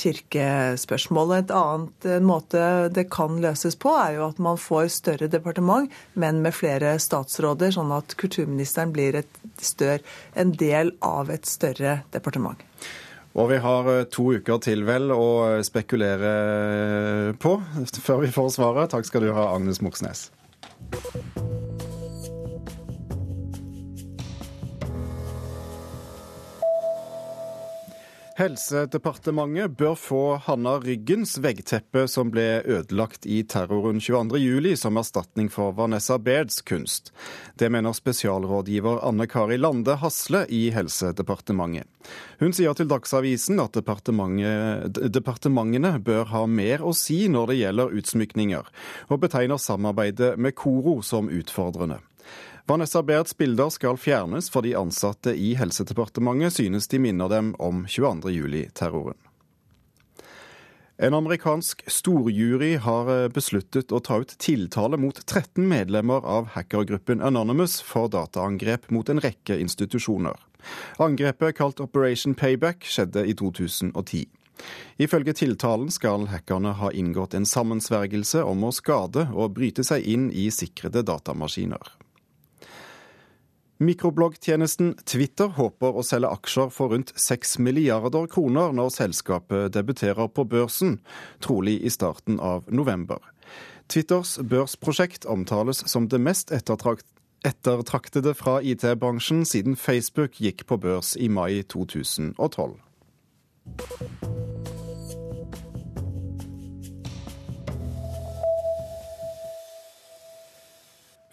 kirkespørsmål. 0.02 1.36
En 1.36 1.54
annen 1.60 2.26
måte 2.26 2.64
det 2.90 3.06
kan 3.14 3.38
løses 3.40 3.78
på, 3.78 3.94
er 3.94 4.18
jo 4.18 4.26
at 4.28 4.42
man 4.42 4.58
får 4.58 4.90
større 4.96 5.30
departement, 5.38 5.90
men 6.14 6.42
med 6.44 6.56
flere 6.56 6.96
statsråder, 7.02 7.72
sånn 7.74 7.92
at 7.96 8.16
kulturministeren 8.20 8.94
blir 8.94 9.22
større, 9.62 10.04
en 10.38 10.54
del 10.58 10.94
av 11.04 11.32
et 11.32 11.48
større 11.48 12.00
departement. 12.14 12.60
Og 13.38 13.52
vi 13.52 13.60
har 13.62 13.90
eh, 13.92 14.06
to 14.10 14.32
uker 14.38 14.58
til 14.64 14.82
vel 14.88 15.12
å 15.14 15.60
spekulere 15.66 16.32
på 17.38 17.58
før 18.02 18.24
vi 18.24 18.32
får 18.34 18.50
svaret. 18.56 18.94
Takk 18.94 19.06
skal 19.06 19.28
du 19.28 19.32
ha, 19.36 19.50
Agnes 19.54 19.82
Moxnes. 19.84 20.28
Helsedepartementet 28.38 29.72
bør 29.74 29.96
få 29.98 30.38
Hanna 30.44 30.76
Ryggens 30.78 31.32
veggteppe 31.42 32.04
som 32.06 32.30
ble 32.30 32.62
ødelagt 32.62 33.26
i 33.26 33.42
terroren 33.42 33.98
22.07, 33.98 34.78
som 34.78 34.94
erstatning 35.00 35.48
for 35.50 35.74
Vanessa 35.74 36.22
Bairds 36.22 36.62
kunst. 36.62 37.10
Det 37.58 37.66
mener 37.74 37.90
spesialrådgiver 37.98 39.02
Anne 39.08 39.26
Kari 39.26 39.58
Lande 39.58 39.96
Hasle 39.98 40.46
i 40.54 40.70
Helsedepartementet. 40.70 41.90
Hun 42.38 42.54
sier 42.54 42.78
til 42.78 42.86
Dagsavisen 42.86 43.58
at 43.58 43.74
departementene 43.74 45.98
bør 45.98 46.30
ha 46.30 46.46
mer 46.46 46.86
å 46.86 46.94
si 46.94 47.26
når 47.26 47.50
det 47.50 47.58
gjelder 47.64 47.90
utsmykninger, 47.98 48.62
og 49.10 49.18
betegner 49.26 49.58
samarbeidet 49.58 50.38
med 50.38 50.54
Koro 50.54 51.02
som 51.02 51.26
utfordrende. 51.26 51.98
Vanessa 52.68 53.02
Bairds 53.02 53.36
bilder 53.36 53.70
skal 53.72 53.96
fjernes 53.96 54.50
fordi 54.52 54.74
ansatte 54.76 55.32
i 55.32 55.54
Helsedepartementet 55.56 56.52
synes 56.58 56.88
de 56.92 56.98
minner 57.00 57.30
dem 57.32 57.54
om 57.58 57.86
22.07-terroren. 57.88 59.16
En 61.00 61.14
amerikansk 61.14 61.84
storjury 61.88 62.74
har 62.84 63.08
eh, 63.14 63.28
besluttet 63.32 63.94
å 63.94 64.00
ta 64.04 64.18
ut 64.20 64.34
tiltale 64.42 64.98
mot 65.00 65.16
13 65.16 65.64
medlemmer 65.70 66.26
av 66.26 66.50
hackergruppen 66.58 67.22
Anonymous 67.24 67.78
for 67.80 68.10
dataangrep 68.12 68.90
mot 68.92 69.08
en 69.08 69.22
rekke 69.24 69.56
institusjoner. 69.62 70.36
Angrepet, 70.98 71.54
kalt 71.56 71.80
Operation 71.80 72.34
Payback, 72.36 72.84
skjedde 72.84 73.22
i 73.24 73.36
2010. 73.38 74.26
Ifølge 75.00 75.36
tiltalen 75.38 75.88
skal 75.94 76.26
hackerne 76.34 76.74
ha 76.82 76.92
inngått 76.92 77.38
en 77.38 77.48
sammensvergelse 77.48 78.42
om 78.44 78.66
å 78.68 78.74
skade 78.74 79.30
og 79.32 79.54
bryte 79.56 79.86
seg 79.86 80.04
inn 80.04 80.28
i 80.34 80.50
sikrede 80.52 81.06
datamaskiner. 81.06 81.94
Mikrobloggtjenesten 83.78 84.96
Twitter 85.06 85.52
håper 85.54 85.94
å 85.94 86.02
selge 86.02 86.32
aksjer 86.34 86.72
for 86.74 86.90
rundt 86.90 87.12
6 87.14 87.60
milliarder 87.62 88.26
kroner 88.26 88.72
når 88.74 88.90
selskapet 88.96 89.70
debuterer 89.76 90.26
på 90.34 90.42
børsen, 90.50 90.96
trolig 91.38 91.76
i 91.86 91.92
starten 91.94 92.40
av 92.42 92.66
november. 92.74 93.22
Twitters 93.86 94.34
børsprosjekt 94.42 95.28
omtales 95.30 95.84
som 95.86 96.08
det 96.10 96.18
mest 96.18 96.50
ettertraktede 96.50 98.34
fra 98.34 98.58
IT-bransjen 98.60 99.46
siden 99.46 99.78
Facebook 99.78 100.42
gikk 100.42 100.66
på 100.66 100.76
børs 100.82 101.14
i 101.14 101.30
mai 101.30 101.62
2012. 101.62 102.74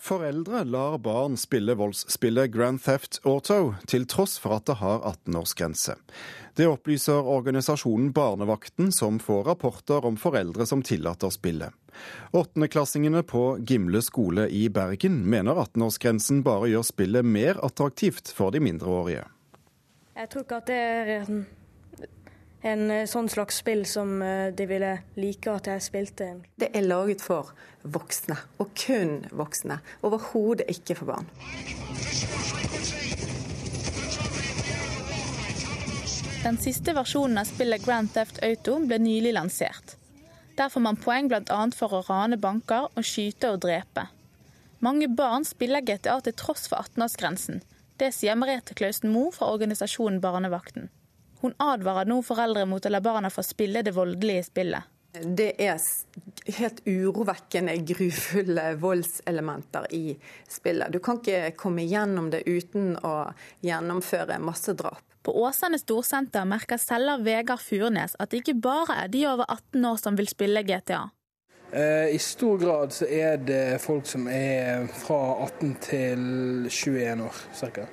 Foreldre 0.05 0.59
lar 0.69 1.00
barn 1.01 1.33
spille 1.38 1.74
voldsspillet 1.74 2.51
Grand 2.53 2.77
Theft 2.77 3.17
Auto, 3.25 3.74
til 3.89 4.03
tross 4.05 4.35
for 4.38 4.53
at 4.59 4.67
det 4.69 4.75
har 4.77 5.00
18-årsgrense. 5.01 5.95
Det 6.53 6.67
opplyser 6.69 7.25
organisasjonen 7.25 8.12
Barnevakten, 8.13 8.91
som 8.93 9.17
får 9.17 9.41
rapporter 9.50 10.05
om 10.05 10.19
foreldre 10.21 10.67
som 10.69 10.85
tillater 10.85 11.33
spillet. 11.33 11.74
Åttendeklassingene 12.38 13.24
på 13.25 13.57
Gimle 13.65 14.03
skole 14.05 14.45
i 14.53 14.67
Bergen 14.69 15.24
mener 15.25 15.57
18-årsgrensen 15.65 16.45
bare 16.45 16.69
gjør 16.69 16.85
spillet 16.85 17.25
mer 17.25 17.57
attraktivt 17.65 18.29
for 18.29 18.53
de 18.53 18.62
mindreårige. 18.62 19.25
Jeg 20.21 20.29
tror 20.29 20.45
ikke 20.45 20.62
at 20.62 20.69
det 20.69 20.81
er 20.85 21.29
en, 22.65 22.89
en 22.91 23.07
sånn 23.10 23.29
slags 23.29 23.60
spill 23.62 23.86
som 23.89 24.17
eh, 24.25 24.50
de 24.55 24.65
ville 24.69 24.91
like 25.19 25.51
at 25.51 25.69
jeg 25.69 25.84
spilte. 25.86 26.29
Det 26.57 26.72
er 26.74 26.86
laget 26.86 27.22
for 27.24 27.53
voksne, 27.84 28.38
og 28.62 28.74
kun 28.77 29.19
voksne. 29.31 29.79
Overhodet 30.05 30.67
ikke 30.74 30.98
for 30.98 31.13
barn. 31.13 31.29
Den 36.45 36.57
siste 36.62 36.93
versjonen 36.93 37.41
av 37.41 37.50
spillet 37.50 37.86
Grand 37.86 38.12
Theft 38.13 38.41
Auto 38.45 38.77
ble 38.86 39.00
nylig 39.01 39.34
lansert. 39.34 39.95
Der 40.55 40.69
får 40.72 40.84
man 40.86 41.00
poeng 41.01 41.29
bl.a. 41.29 41.62
for 41.75 41.98
å 41.98 42.03
rane 42.05 42.38
banker 42.39 42.91
og 42.93 43.05
skyte 43.05 43.50
og 43.55 43.63
drepe. 43.65 44.07
Mange 44.86 45.10
barn 45.10 45.45
spiller 45.48 45.81
GTA 45.81 46.19
til 46.22 46.36
tross 46.38 46.69
for 46.69 46.86
18-årsgrensen. 46.86 47.63
Det 47.98 48.12
sier 48.13 48.38
Merete 48.38 48.75
Klausen 48.77 49.10
Moe 49.12 49.34
fra 49.34 49.50
organisasjonen 49.55 50.22
Barnevakten. 50.22 50.91
Hun 51.45 51.53
advarer 51.61 52.07
nå 52.09 52.23
foreldre 52.25 52.63
mot 52.65 52.81
å 52.81 52.89
la 52.89 52.97
barna 53.05 53.29
få 53.29 53.43
spille 53.45 53.83
det 53.85 53.91
voldelige 53.93 54.47
spillet. 54.47 54.87
Det 55.13 55.51
er 55.61 55.77
helt 56.57 56.79
urovekkende 56.89 57.75
grufulle 57.85 58.63
voldselementer 58.81 59.85
i 59.93 60.15
spillet. 60.49 60.89
Du 60.89 60.97
kan 61.05 61.21
ikke 61.21 61.53
komme 61.61 61.85
gjennom 61.85 62.31
det 62.33 62.41
uten 62.49 62.95
å 62.97 63.13
gjennomføre 63.61 64.39
masse 64.41 64.73
drap. 64.73 65.03
På 65.21 65.35
Åsane 65.45 65.77
storsenter 65.77 66.49
merker 66.49 66.81
selger 66.81 67.21
Vegard 67.21 67.61
Furnes 67.61 68.17
at 68.17 68.33
det 68.33 68.41
ikke 68.41 68.57
bare 68.65 69.03
er 69.03 69.13
de 69.13 69.21
over 69.29 69.45
18 69.45 69.85
år 69.91 70.01
som 70.01 70.17
vil 70.17 70.31
spille 70.33 70.65
GTA. 70.65 71.03
Eh, 71.69 72.15
I 72.15 72.19
stor 72.21 72.57
grad 72.57 72.97
så 72.97 73.05
er 73.05 73.37
det 73.37 73.63
folk 73.85 74.09
som 74.09 74.25
er 74.33 74.89
fra 74.97 75.21
18 75.45 75.77
til 75.91 76.25
21 76.73 77.21
år 77.29 77.45
ca. 77.61 77.85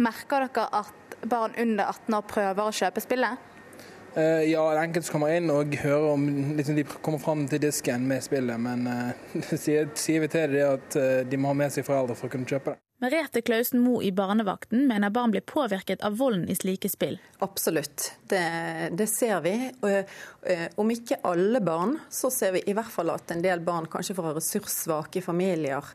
Merker 0.00 0.48
dere 0.48 0.70
at 0.80 0.97
barn 1.26 1.54
under 1.58 1.84
18 1.84 2.18
år 2.18 2.26
prøver 2.30 2.64
å 2.64 2.74
kjøpe 2.74 3.02
spillet? 3.04 3.46
Uh, 4.16 4.42
ja, 4.48 4.62
enkelte 4.80 5.06
som 5.06 5.18
kommer 5.18 5.34
inn 5.36 5.50
og 5.52 5.74
hører 5.78 6.08
om 6.14 6.24
liksom, 6.56 6.78
de 6.78 6.84
kommer 7.04 7.20
fram 7.22 7.44
til 7.50 7.60
disken 7.62 8.06
med 8.08 8.24
spillet, 8.24 8.58
men 8.60 8.86
uh, 8.88 9.34
sier, 9.62 9.90
sier, 9.94 10.24
vi 10.24 10.30
til 10.32 10.56
dem 10.56 10.74
at 10.78 10.96
uh, 10.98 11.20
de 11.28 11.38
må 11.38 11.52
ha 11.52 11.58
med 11.60 11.74
seg 11.74 11.86
foreldre 11.86 12.16
for 12.18 12.30
å 12.30 12.32
kunne 12.32 12.48
kjøpe 12.48 12.74
det. 12.74 12.87
Merete 12.98 13.44
Klausen 13.46 13.78
Moe 13.78 14.02
i 14.02 14.12
Barnevakten 14.12 14.88
mener 14.88 15.10
barn 15.14 15.30
blir 15.30 15.40
påvirket 15.46 16.00
av 16.02 16.16
volden 16.18 16.48
i 16.50 16.54
slike 16.58 16.88
spill. 16.90 17.20
Absolutt, 17.38 18.08
det, 18.26 18.40
det 18.98 19.06
ser 19.06 19.38
vi. 19.44 19.52
Om 20.74 20.90
ikke 20.90 21.20
alle 21.22 21.60
barn, 21.62 21.94
så 22.10 22.26
ser 22.34 22.56
vi 22.56 22.64
i 22.66 22.74
hvert 22.74 22.90
fall 22.90 23.12
at 23.14 23.30
en 23.30 23.44
del 23.44 23.62
barn, 23.62 23.86
kanskje 23.86 24.16
fra 24.18 24.32
ressurssvake 24.34 25.22
familier, 25.22 25.86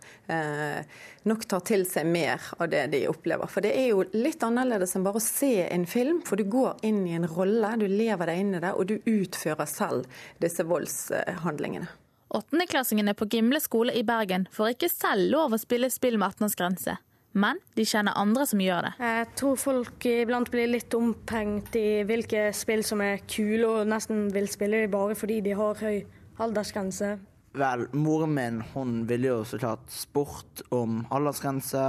nok 1.27 1.43
tar 1.51 1.65
til 1.67 1.83
seg 1.89 2.07
mer 2.07 2.39
av 2.55 2.71
det 2.71 2.85
de 2.95 3.01
opplever. 3.11 3.51
For 3.51 3.67
det 3.67 3.73
er 3.81 3.89
jo 3.89 4.05
litt 4.15 4.45
annerledes 4.47 4.95
enn 4.95 5.03
bare 5.03 5.19
å 5.19 5.25
se 5.25 5.57
en 5.67 5.83
film, 5.83 6.21
for 6.23 6.39
du 6.39 6.47
går 6.47 6.85
inn 6.87 7.03
i 7.03 7.17
en 7.19 7.27
rolle, 7.27 7.73
du 7.83 7.87
lever 7.91 8.31
deg 8.31 8.45
inn 8.45 8.55
i 8.55 8.63
det, 8.63 8.71
og 8.79 8.87
du 8.87 8.95
utfører 9.03 9.67
selv 9.67 10.23
disse 10.39 10.63
voldshandlingene. 10.71 11.91
Åttendeklassingene 12.33 13.13
på 13.13 13.27
Gimle 13.29 13.59
skole 13.61 13.93
i 13.93 14.01
Bergen 14.03 14.47
får 14.51 14.71
ikke 14.73 14.87
selv 14.89 15.27
lov 15.29 15.53
å 15.53 15.59
spille 15.61 15.89
spill 15.93 16.15
med 16.17 16.33
18-årsgrense. 16.33 16.95
Men 17.37 17.59
de 17.77 17.85
kjenner 17.85 18.17
andre 18.17 18.47
som 18.49 18.61
gjør 18.61 18.87
det. 18.87 18.91
Jeg 19.01 19.27
tror 19.37 19.59
folk 19.61 20.07
iblant 20.09 20.49
blir 20.53 20.71
litt 20.71 20.97
omphengt 20.97 21.77
i 21.77 22.01
hvilke 22.09 22.47
spill 22.57 22.81
som 22.85 23.05
er 23.05 23.21
kule, 23.29 23.69
og 23.69 23.89
nesten 23.89 24.27
vil 24.33 24.49
spille 24.49 24.81
dem 24.81 24.93
bare 24.93 25.17
fordi 25.17 25.39
de 25.45 25.53
har 25.57 25.77
høy 25.77 26.01
aldersgrense. 26.41 27.13
Vel, 27.53 27.87
moren 27.93 28.33
min 28.33 28.61
hun 28.73 28.99
ville 29.09 29.29
jo 29.29 29.39
så 29.45 29.61
klart 29.61 29.85
spurt 29.93 30.65
om 30.73 31.03
aldersgrense, 31.13 31.87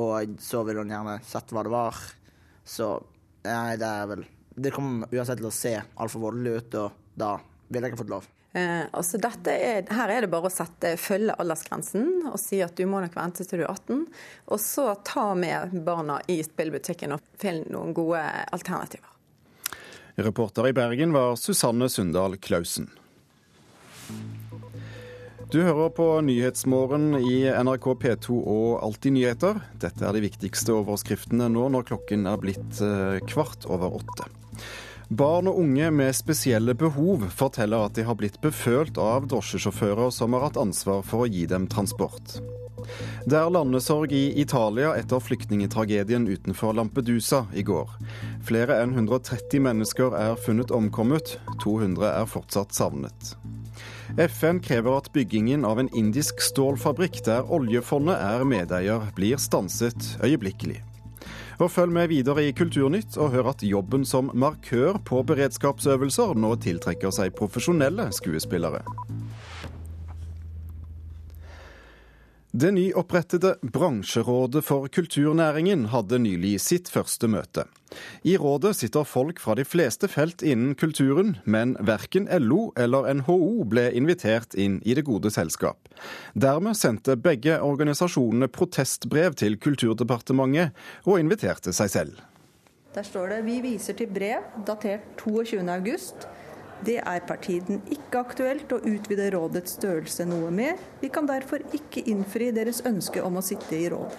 og 0.00 0.36
så 0.40 0.64
ville 0.64 0.84
hun 0.84 0.92
gjerne 0.96 1.20
sett 1.28 1.52
hva 1.52 1.68
det 1.68 1.72
var. 1.76 2.04
Så 2.64 2.94
nei, 3.44 3.76
det 3.76 3.88
er 3.88 4.08
vel 4.08 4.28
Det 4.52 4.72
kommer 4.72 5.08
uansett 5.08 5.40
til 5.40 5.48
å 5.48 5.56
se 5.56 5.78
altfor 5.80 6.30
voldelig 6.30 6.62
ut, 6.62 6.80
og 6.80 7.16
da 7.16 7.34
ville 7.68 7.88
jeg 7.88 7.92
ikke 7.92 8.06
fått 8.06 8.16
lov. 8.20 8.36
Eh, 8.52 8.84
altså 8.92 9.16
er, 9.48 9.86
her 9.88 10.10
er 10.12 10.24
det 10.24 10.28
bare 10.32 10.50
å 10.50 10.52
sette, 10.52 10.96
følge 11.00 11.32
aldersgrensen 11.40 12.26
og 12.28 12.36
si 12.40 12.60
at 12.60 12.76
du 12.76 12.84
må 12.84 13.00
nok 13.00 13.14
vente 13.16 13.46
til 13.48 13.62
du 13.62 13.64
er 13.64 13.72
18. 13.72 14.02
Og 14.52 14.60
så 14.60 14.90
ta 15.08 15.30
med 15.38 15.72
barna 15.86 16.20
i 16.28 16.42
spillbutikken 16.44 17.16
og 17.16 17.24
finne 17.40 17.72
noen 17.72 17.96
gode 17.96 18.20
alternativer. 18.52 19.08
Reporter 20.20 20.68
i 20.68 20.74
Bergen 20.76 21.14
var 21.16 21.38
Susanne 21.40 21.88
Sundal 21.88 22.36
Klausen. 22.36 22.90
Du 25.52 25.58
hører 25.60 25.88
på 25.92 26.04
Nyhetsmorgen 26.24 27.16
i 27.18 27.42
NRK 27.48 27.86
P2 28.00 28.36
og 28.36 28.68
Alltid 28.84 29.16
nyheter. 29.16 29.58
Dette 29.80 30.04
er 30.08 30.16
de 30.16 30.22
viktigste 30.24 30.72
overskriftene 30.78 31.48
nå 31.52 31.66
når 31.72 31.88
klokken 31.90 32.28
er 32.28 32.40
blitt 32.40 32.80
eh, 32.84 33.18
kvart 33.28 33.66
over 33.68 33.98
åtte. 33.98 34.28
Barn 35.12 35.44
og 35.50 35.58
unge 35.60 35.90
med 35.92 36.14
spesielle 36.16 36.72
behov 36.78 37.26
forteller 37.36 37.84
at 37.84 37.98
de 37.98 38.04
har 38.06 38.16
blitt 38.16 38.38
befølt 38.40 38.96
av 38.96 39.26
drosjesjåfører 39.28 40.08
som 40.14 40.32
har 40.32 40.46
hatt 40.46 40.56
ansvar 40.56 41.02
for 41.04 41.26
å 41.26 41.28
gi 41.28 41.42
dem 41.50 41.66
transport. 41.68 42.38
Det 43.28 43.36
er 43.36 43.50
landesorg 43.52 44.14
i 44.16 44.40
Italia 44.40 44.94
etter 44.96 45.20
flyktningetragedien 45.20 46.24
utenfor 46.30 46.72
Lampedusa 46.78 47.42
i 47.52 47.60
går. 47.66 47.92
Flere 48.48 48.78
enn 48.80 48.94
130 48.96 49.60
mennesker 49.66 50.16
er 50.16 50.40
funnet 50.40 50.72
omkommet, 50.72 51.34
200 51.60 52.08
er 52.08 52.30
fortsatt 52.32 52.72
savnet. 52.72 53.34
FN 54.16 54.62
krever 54.64 54.96
at 54.96 55.12
byggingen 55.12 55.68
av 55.68 55.82
en 55.82 55.92
indisk 55.92 56.40
stålfabrikk 56.40 57.20
der 57.28 57.52
oljefondet 57.52 58.16
er 58.16 58.48
medeier, 58.48 59.12
blir 59.18 59.36
stanset 59.36 60.14
øyeblikkelig. 60.24 60.80
Og 61.62 61.68
følg 61.70 61.92
med 61.94 62.08
videre 62.10 62.42
i 62.48 62.52
Kulturnytt 62.58 63.14
og 63.22 63.36
hør 63.36 63.52
at 63.52 63.60
jobben 63.62 64.02
som 64.08 64.32
markør 64.34 64.96
på 65.06 65.20
beredskapsøvelser 65.28 66.32
nå 66.42 66.56
tiltrekker 66.64 67.12
seg 67.14 67.36
profesjonelle 67.38 68.08
skuespillere. 68.16 68.80
Det 72.52 72.72
nyopprettede 72.74 73.54
Bransjerådet 73.62 74.64
for 74.66 74.90
kulturnæringen 74.92 75.86
hadde 75.94 76.18
nylig 76.24 76.56
sitt 76.60 76.90
første 76.90 77.30
møte. 77.30 77.68
I 78.22 78.36
rådet 78.40 78.74
sitter 78.78 79.06
folk 79.08 79.40
fra 79.42 79.56
de 79.58 79.64
fleste 79.66 80.08
felt 80.10 80.42
innen 80.42 80.74
kulturen, 80.78 81.36
men 81.44 81.76
verken 81.80 82.28
LO 82.30 82.70
eller 82.76 83.08
NHO 83.20 83.64
ble 83.68 83.88
invitert 83.98 84.54
inn 84.54 84.80
i 84.84 84.96
det 84.98 85.06
gode 85.08 85.32
selskap. 85.34 85.88
Dermed 86.34 86.78
sendte 86.78 87.16
begge 87.16 87.58
organisasjonene 87.62 88.50
protestbrev 88.52 89.36
til 89.38 89.58
Kulturdepartementet, 89.62 90.72
og 91.06 91.20
inviterte 91.20 91.72
seg 91.74 91.90
selv. 91.92 92.20
Der 92.92 93.04
står 93.06 93.30
det 93.32 93.42
vi 93.46 93.60
viser 93.64 93.96
til 93.96 94.10
brev 94.12 94.44
datert 94.66 95.04
22.8 95.22 96.32
det 96.82 96.98
er 96.98 97.20
per 97.26 97.38
tiden 97.42 97.78
ikke 97.94 98.24
aktuelt 98.24 98.72
å 98.74 98.80
utvide 98.82 99.28
rådets 99.34 99.76
størrelse 99.78 100.26
noe 100.26 100.50
mer. 100.54 100.80
Vi 100.98 101.12
kan 101.14 101.28
derfor 101.30 101.62
ikke 101.76 102.02
innfri 102.10 102.50
deres 102.54 102.82
ønske 102.88 103.22
om 103.22 103.38
å 103.38 103.44
sitte 103.44 103.78
i 103.78 103.86
rådet. 103.92 104.18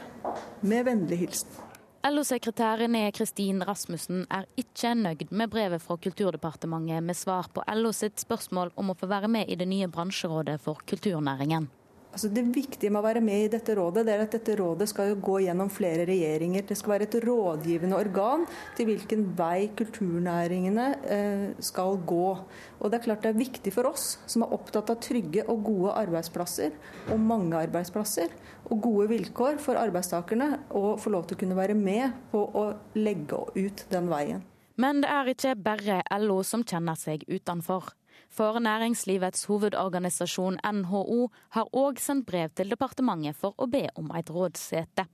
Med 0.63 0.87
vennlig 0.87 1.19
hilsen. 1.25 1.72
LO-sekretær 2.03 2.81
René 2.81 3.05
Kristin 3.15 3.61
Rasmussen 3.63 4.25
er 4.27 4.43
ikke 4.59 4.89
nøyd 4.99 5.29
med 5.31 5.47
brevet 5.53 5.79
fra 5.79 5.95
Kulturdepartementet 6.03 6.99
med 6.99 7.15
svar 7.15 7.47
på 7.55 7.63
LO 7.77 7.93
sitt 7.95 8.19
spørsmål 8.19 8.73
om 8.75 8.91
å 8.91 8.95
få 8.99 9.07
være 9.07 9.29
med 9.31 9.47
i 9.47 9.55
det 9.55 9.69
nye 9.71 9.87
bransjerådet 9.87 10.57
for 10.65 10.83
kulturnæringen. 10.83 11.69
Altså 12.13 12.29
det 12.29 12.43
viktige 12.53 12.91
med 12.93 13.01
å 13.01 13.07
være 13.07 13.21
med 13.25 13.47
i 13.47 13.49
dette 13.49 13.73
rådet, 13.73 14.03
det 14.05 14.13
er 14.13 14.21
at 14.21 14.35
dette 14.35 14.53
rådet 14.59 14.85
skal 14.91 15.15
gå 15.17 15.39
gjennom 15.47 15.71
flere 15.73 16.05
regjeringer. 16.05 16.61
Det 16.69 16.77
skal 16.77 16.93
være 16.93 17.07
et 17.07 17.17
rådgivende 17.25 17.97
organ 17.97 18.43
til 18.77 18.91
hvilken 18.91 19.23
vei 19.39 19.71
kulturnæringene 19.73 20.85
eh, 21.09 21.47
skal 21.57 21.97
gå. 22.05 22.27
Og 22.77 22.85
det 22.93 22.99
er 22.99 23.05
klart 23.07 23.25
det 23.25 23.31
er 23.33 23.39
viktig 23.39 23.73
for 23.73 23.89
oss 23.89 24.19
som 24.29 24.45
er 24.45 24.53
opptatt 24.53 24.93
av 24.93 25.01
trygge 25.01 25.47
og 25.49 25.65
gode 25.65 25.95
arbeidsplasser, 26.03 26.77
og 27.09 27.25
mange 27.33 27.57
arbeidsplasser, 27.57 28.29
og 28.69 28.85
gode 28.85 29.09
vilkår 29.09 29.57
for 29.63 29.81
arbeidstakerne, 29.81 30.51
å 30.69 30.93
få 31.01 31.15
lov 31.15 31.25
til 31.25 31.39
å 31.39 31.41
kunne 31.41 31.57
være 31.57 31.77
med 31.77 32.13
på 32.29 32.45
å 32.45 32.67
legge 32.93 33.41
ut 33.57 33.87
den 33.89 34.13
veien. 34.13 34.45
Men 34.77 35.01
det 35.01 35.09
er 35.09 35.33
ikke 35.33 35.57
bare 35.65 35.99
LO 36.21 36.39
som 36.45 36.61
kjenner 36.61 36.97
seg 36.97 37.25
utenfor. 37.25 37.89
For 38.33 38.57
næringslivets 38.59 39.45
hovedorganisasjon 39.45 40.55
NHO 40.65 41.27
har 41.53 41.67
òg 41.77 41.99
sendt 42.01 42.25
brev 42.25 42.49
til 42.57 42.71
departementet 42.73 43.37
for 43.37 43.53
å 43.61 43.67
be 43.69 43.83
om 43.99 44.09
et 44.17 44.31
rådssete. 44.33 45.05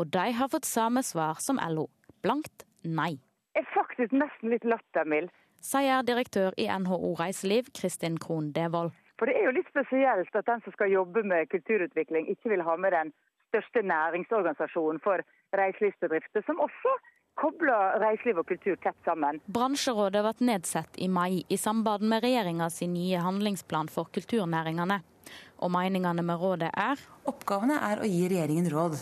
Og 0.00 0.08
de 0.14 0.30
har 0.38 0.48
fått 0.48 0.68
samme 0.68 1.02
svar 1.04 1.42
som 1.44 1.60
LO 1.60 1.90
blankt 2.24 2.64
nei. 2.84 3.18
Jeg 3.56 3.64
er 3.64 3.74
faktisk 3.74 4.14
nesten 4.16 4.54
litt 4.54 4.64
lattermild. 4.64 5.28
Sier 5.60 6.00
direktør 6.08 6.56
i 6.56 6.68
NHO 6.68 7.12
Reiseliv, 7.20 7.68
Kristin 7.76 8.16
Krohn 8.22 8.52
Devold. 8.56 8.94
For 9.20 9.28
det 9.28 9.36
er 9.36 9.48
jo 9.48 9.56
litt 9.58 9.68
spesielt 9.68 10.32
at 10.36 10.48
den 10.48 10.64
som 10.64 10.72
skal 10.76 10.92
jobbe 10.92 11.24
med 11.28 11.50
kulturutvikling, 11.52 12.28
ikke 12.32 12.54
vil 12.54 12.64
ha 12.64 12.76
med 12.80 12.96
den 12.96 13.12
største 13.50 13.84
næringsorganisasjonen 13.84 15.00
for 15.04 15.20
reiselivsbedrifter, 15.56 16.44
som 16.48 16.60
også 16.60 16.96
kobler 17.36 17.98
reiseliv 18.02 18.40
og 18.42 18.48
kultur 18.48 18.78
tett 18.82 18.96
sammen. 19.04 19.40
Bransjerådet 19.52 20.22
ble 20.24 20.48
nedsatt 20.50 20.98
i 20.98 21.08
mai 21.08 21.44
i 21.48 21.58
samband 21.60 22.06
med 22.08 22.24
regjeringas 22.24 22.80
nye 22.88 23.20
handlingsplan 23.22 23.92
for 23.92 24.10
kulturnæringene. 24.14 25.02
Og 25.64 25.72
meningene 25.72 26.22
med 26.22 26.40
rådet 26.40 26.70
er 26.72 27.00
Oppgavene 27.26 27.78
er 27.82 28.02
å 28.02 28.08
gi 28.08 28.26
regjeringen 28.30 28.70
råd. 28.72 29.00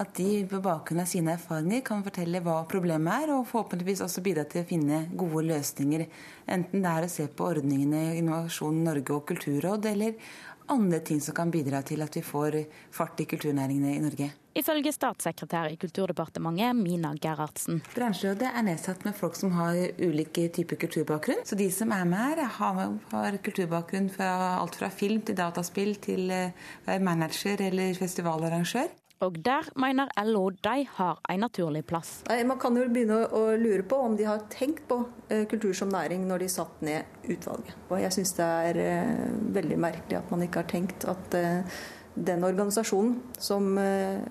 at 0.00 0.14
de 0.14 0.44
på 0.46 0.60
bakgrunn 0.62 1.02
av 1.02 1.08
sine 1.10 1.32
erfaringer 1.34 1.82
kan 1.84 2.04
fortelle 2.06 2.40
hva 2.44 2.60
problemet 2.70 3.24
er, 3.24 3.32
og 3.34 3.48
forhåpentligvis 3.50 4.04
også 4.04 4.22
bidra 4.24 4.44
til 4.48 4.62
å 4.62 4.68
finne 4.68 5.00
gode 5.18 5.42
løsninger. 5.48 6.06
Enten 6.46 6.84
det 6.84 6.92
er 6.92 7.06
å 7.06 7.10
se 7.10 7.26
på 7.26 7.48
ordningene 7.50 8.04
i 8.14 8.20
Innovasjon 8.20 8.84
Norge 8.86 9.16
og 9.16 9.26
Kulturråd, 9.28 9.90
eller 9.90 10.14
andre 10.70 11.02
ting 11.04 11.20
som 11.20 11.34
kan 11.34 11.50
bidra 11.50 11.82
til 11.82 12.06
at 12.06 12.16
vi 12.16 12.22
får 12.22 12.62
fart 12.94 13.20
i 13.20 13.28
kulturnæringene 13.34 13.96
i 13.96 14.04
Norge. 14.06 14.30
Ifølge 14.50 14.90
statssekretær 14.90 15.70
i 15.70 15.76
Kulturdepartementet 15.78 16.74
Mina 16.74 17.12
Gerhardsen. 17.22 17.78
Bransjerådet 17.94 18.48
er 18.50 18.64
nedsatt 18.66 19.04
med 19.06 19.14
folk 19.14 19.36
som 19.38 19.52
har 19.54 19.76
ulike 20.02 20.48
typer 20.50 20.80
kulturbakgrunn. 20.80 21.44
Så 21.46 21.58
de 21.58 21.68
som 21.70 21.92
er 21.94 22.08
med 22.10 22.18
her, 22.18 22.48
har, 22.56 22.80
har 23.12 23.36
kulturbakgrunn 23.46 24.08
fra 24.10 24.30
alt 24.58 24.78
fra 24.80 24.88
film 24.90 25.22
til 25.22 25.38
dataspill 25.38 25.94
til 26.02 26.32
uh, 26.34 26.72
være 26.88 27.04
manager 27.06 27.62
eller 27.68 27.94
festivalarrangør. 27.94 28.90
Og 29.20 29.36
der 29.44 29.68
mener 29.78 30.10
LO 30.24 30.46
de 30.64 30.82
har 30.96 31.20
en 31.28 31.42
naturlig 31.44 31.84
plass. 31.86 32.22
Nei, 32.26 32.40
man 32.48 32.58
kan 32.58 32.74
jo 32.74 32.88
begynne 32.88 33.20
å 33.36 33.44
lure 33.60 33.84
på 33.86 33.98
om 34.02 34.16
de 34.18 34.26
har 34.26 34.42
tenkt 34.50 34.82
på 34.90 34.98
uh, 35.30 35.44
kultur 35.46 35.76
som 35.78 35.94
næring 35.94 36.26
når 36.26 36.42
de 36.42 36.50
satt 36.50 36.82
ned 36.82 37.22
utvalget. 37.30 37.78
Og 37.86 38.02
jeg 38.02 38.18
syns 38.18 38.34
det 38.40 38.50
er 38.66 38.82
uh, 38.82 39.24
veldig 39.60 39.80
merkelig 39.86 40.18
at 40.24 40.34
man 40.34 40.42
ikke 40.48 40.64
har 40.64 40.70
tenkt 40.74 41.06
at 41.06 41.40
den 42.26 42.44
organisasjonen 42.44 43.16
som 43.38 43.78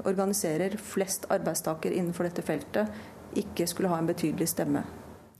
organiserer 0.06 0.78
flest 0.78 1.26
arbeidstakere 1.34 1.98
innenfor 1.98 2.30
dette 2.30 2.46
feltet, 2.46 2.92
ikke 3.38 3.68
skulle 3.70 3.92
ha 3.92 4.00
en 4.02 4.10
betydelig 4.10 4.48
stemme. 4.52 4.84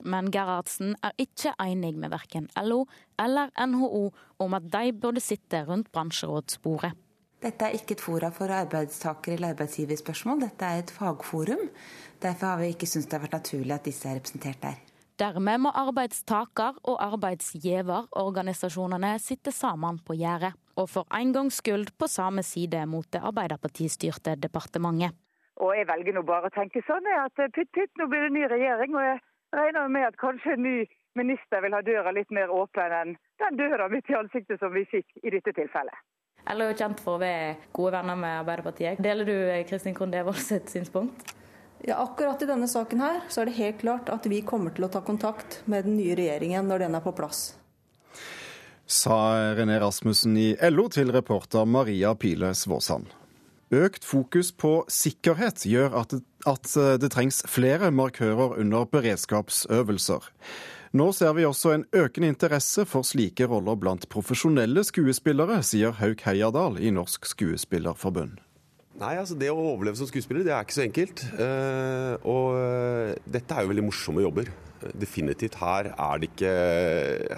Men 0.04 0.30
Gerhardsen 0.32 0.96
er 1.04 1.12
ikke 1.20 1.54
enig 1.60 1.98
med 2.00 2.10
verken 2.14 2.48
LO 2.64 2.86
eller 3.20 3.50
NHO 3.68 4.14
om 4.40 4.54
at 4.56 4.72
de 4.72 4.94
burde 4.96 5.20
sitte 5.24 5.66
rundt 5.68 5.92
bransjerådsbordet. 5.92 6.92
Dette 7.40 7.66
er 7.66 7.70
ikke 7.76 7.94
et 7.96 8.02
fora 8.04 8.30
for 8.36 8.48
arbeidstaker- 8.52 9.34
eller 9.34 9.50
arbeidsgiverspørsmål, 9.54 10.40
dette 10.44 10.66
er 10.66 10.78
et 10.80 10.92
fagforum. 10.92 11.70
Derfor 12.22 12.48
har 12.48 12.58
vi 12.60 12.68
ikke 12.74 12.88
syntes 12.88 13.08
det 13.08 13.14
har 13.16 13.22
vært 13.28 13.40
naturlig 13.40 13.74
at 13.76 13.86
disse 13.86 14.10
er 14.10 14.16
representert 14.20 14.62
der. 14.62 14.76
Dermed 15.20 15.58
må 15.60 15.70
arbeidstaker- 15.72 16.78
og 16.84 17.04
arbeidsgiverorganisasjonene 17.04 19.20
sitte 19.20 19.52
sammen 19.52 20.00
på 20.00 20.14
gjerdet, 20.20 20.54
og 20.80 20.88
for 20.90 21.08
en 21.16 21.34
gangs 21.36 21.60
skyld 21.60 21.92
på 22.00 22.08
samme 22.08 22.44
side 22.46 22.86
mot 22.88 23.08
det 23.12 23.22
Arbeiderpartistyrte 23.32 24.38
departementet. 24.40 25.18
Og 25.60 25.74
jeg 25.76 25.88
velger 25.90 26.16
nå 26.16 26.24
bare 26.24 26.48
å 26.48 26.56
tenke 26.56 26.82
sånn 26.88 27.08
at 27.20 27.36
pytt 27.36 27.72
pytt, 27.76 27.92
nå 28.00 28.08
blir 28.08 28.28
det 28.28 28.36
ny 28.36 28.46
regjering. 28.48 28.96
Og 28.96 29.04
jeg 29.04 29.18
regner 29.60 29.92
med 29.92 30.08
at 30.08 30.20
kanskje 30.22 30.56
en 30.56 30.64
ny 30.64 30.78
minister 31.20 31.60
vil 31.66 31.76
ha 31.76 31.82
døra 31.84 32.14
litt 32.16 32.32
mer 32.32 32.54
åpen 32.54 32.96
enn 32.96 33.18
den 33.44 33.60
døra 33.60 33.90
midt 33.92 34.08
i 34.12 34.16
ansiktet 34.16 34.62
som 34.62 34.72
vi 34.72 34.86
fikk 34.88 35.20
i 35.24 35.34
dette 35.36 35.52
tilfellet. 35.58 36.06
Eller 36.50 36.72
er 36.72 36.80
kjent 36.80 37.02
for 37.04 37.18
å 37.18 37.22
være 37.22 37.58
gode 37.76 37.92
venner 37.98 38.16
med 38.16 38.38
Arbeiderpartiet. 38.40 39.04
Deler 39.04 39.28
du 39.28 39.36
Kristin 39.68 39.98
Krohn 39.98 40.14
Devold 40.14 40.40
sitt 40.40 40.72
synspunkt? 40.72 41.36
Ja, 41.84 42.00
akkurat 42.04 42.42
i 42.44 42.48
denne 42.48 42.68
saken 42.68 43.04
her 43.04 43.22
så 43.32 43.42
er 43.42 43.50
det 43.50 43.60
helt 43.60 43.80
klart 43.84 44.10
at 44.12 44.26
vi 44.28 44.42
kommer 44.48 44.74
til 44.76 44.88
å 44.88 44.92
ta 44.92 45.04
kontakt 45.04 45.62
med 45.68 45.88
den 45.88 46.00
nye 46.00 46.16
regjeringen 46.20 46.68
når 46.68 46.88
den 46.88 46.98
er 47.00 47.04
på 47.04 47.16
plass. 47.16 47.54
Sa 48.90 49.54
René 49.54 49.78
Rasmussen 49.78 50.34
i 50.42 50.56
LO 50.72 50.88
til 50.90 51.12
reporter 51.14 51.68
Maria 51.70 52.16
Pile 52.18 52.56
Svåsand. 52.58 53.06
Økt 53.70 54.02
fokus 54.02 54.50
på 54.50 54.80
sikkerhet 54.90 55.62
gjør 55.70 55.94
at 56.02 56.16
det, 56.16 56.24
at 56.50 56.72
det 56.98 57.12
trengs 57.14 57.44
flere 57.46 57.92
markører 57.94 58.58
under 58.58 58.90
beredskapsøvelser. 58.90 60.26
Nå 60.98 61.12
ser 61.14 61.36
vi 61.38 61.46
også 61.46 61.76
en 61.76 61.86
økende 61.94 62.32
interesse 62.34 62.88
for 62.90 63.06
slike 63.06 63.46
roller 63.46 63.78
blant 63.78 64.10
profesjonelle 64.10 64.82
skuespillere, 64.88 65.62
sier 65.62 65.94
Hauk 66.02 66.26
Heierdal 66.26 66.82
i 66.82 66.90
Norsk 66.96 67.30
Skuespillerforbund. 67.30 68.40
Nei, 69.00 69.14
altså 69.16 69.38
Det 69.40 69.48
å 69.52 69.60
overleve 69.74 70.00
som 70.00 70.10
skuespiller 70.10 70.44
det 70.44 70.52
er 70.52 70.66
ikke 70.66 70.76
så 70.76 70.86
enkelt. 70.86 71.24
Uh, 71.40 72.16
og 72.28 73.22
dette 73.32 73.56
er 73.56 73.64
jo 73.64 73.72
veldig 73.72 73.86
morsomme 73.88 74.26
jobber. 74.26 74.52
Definitivt. 74.96 75.58
Her 75.60 75.92
er 75.92 76.20
det 76.20 76.30
ikke 76.32 76.52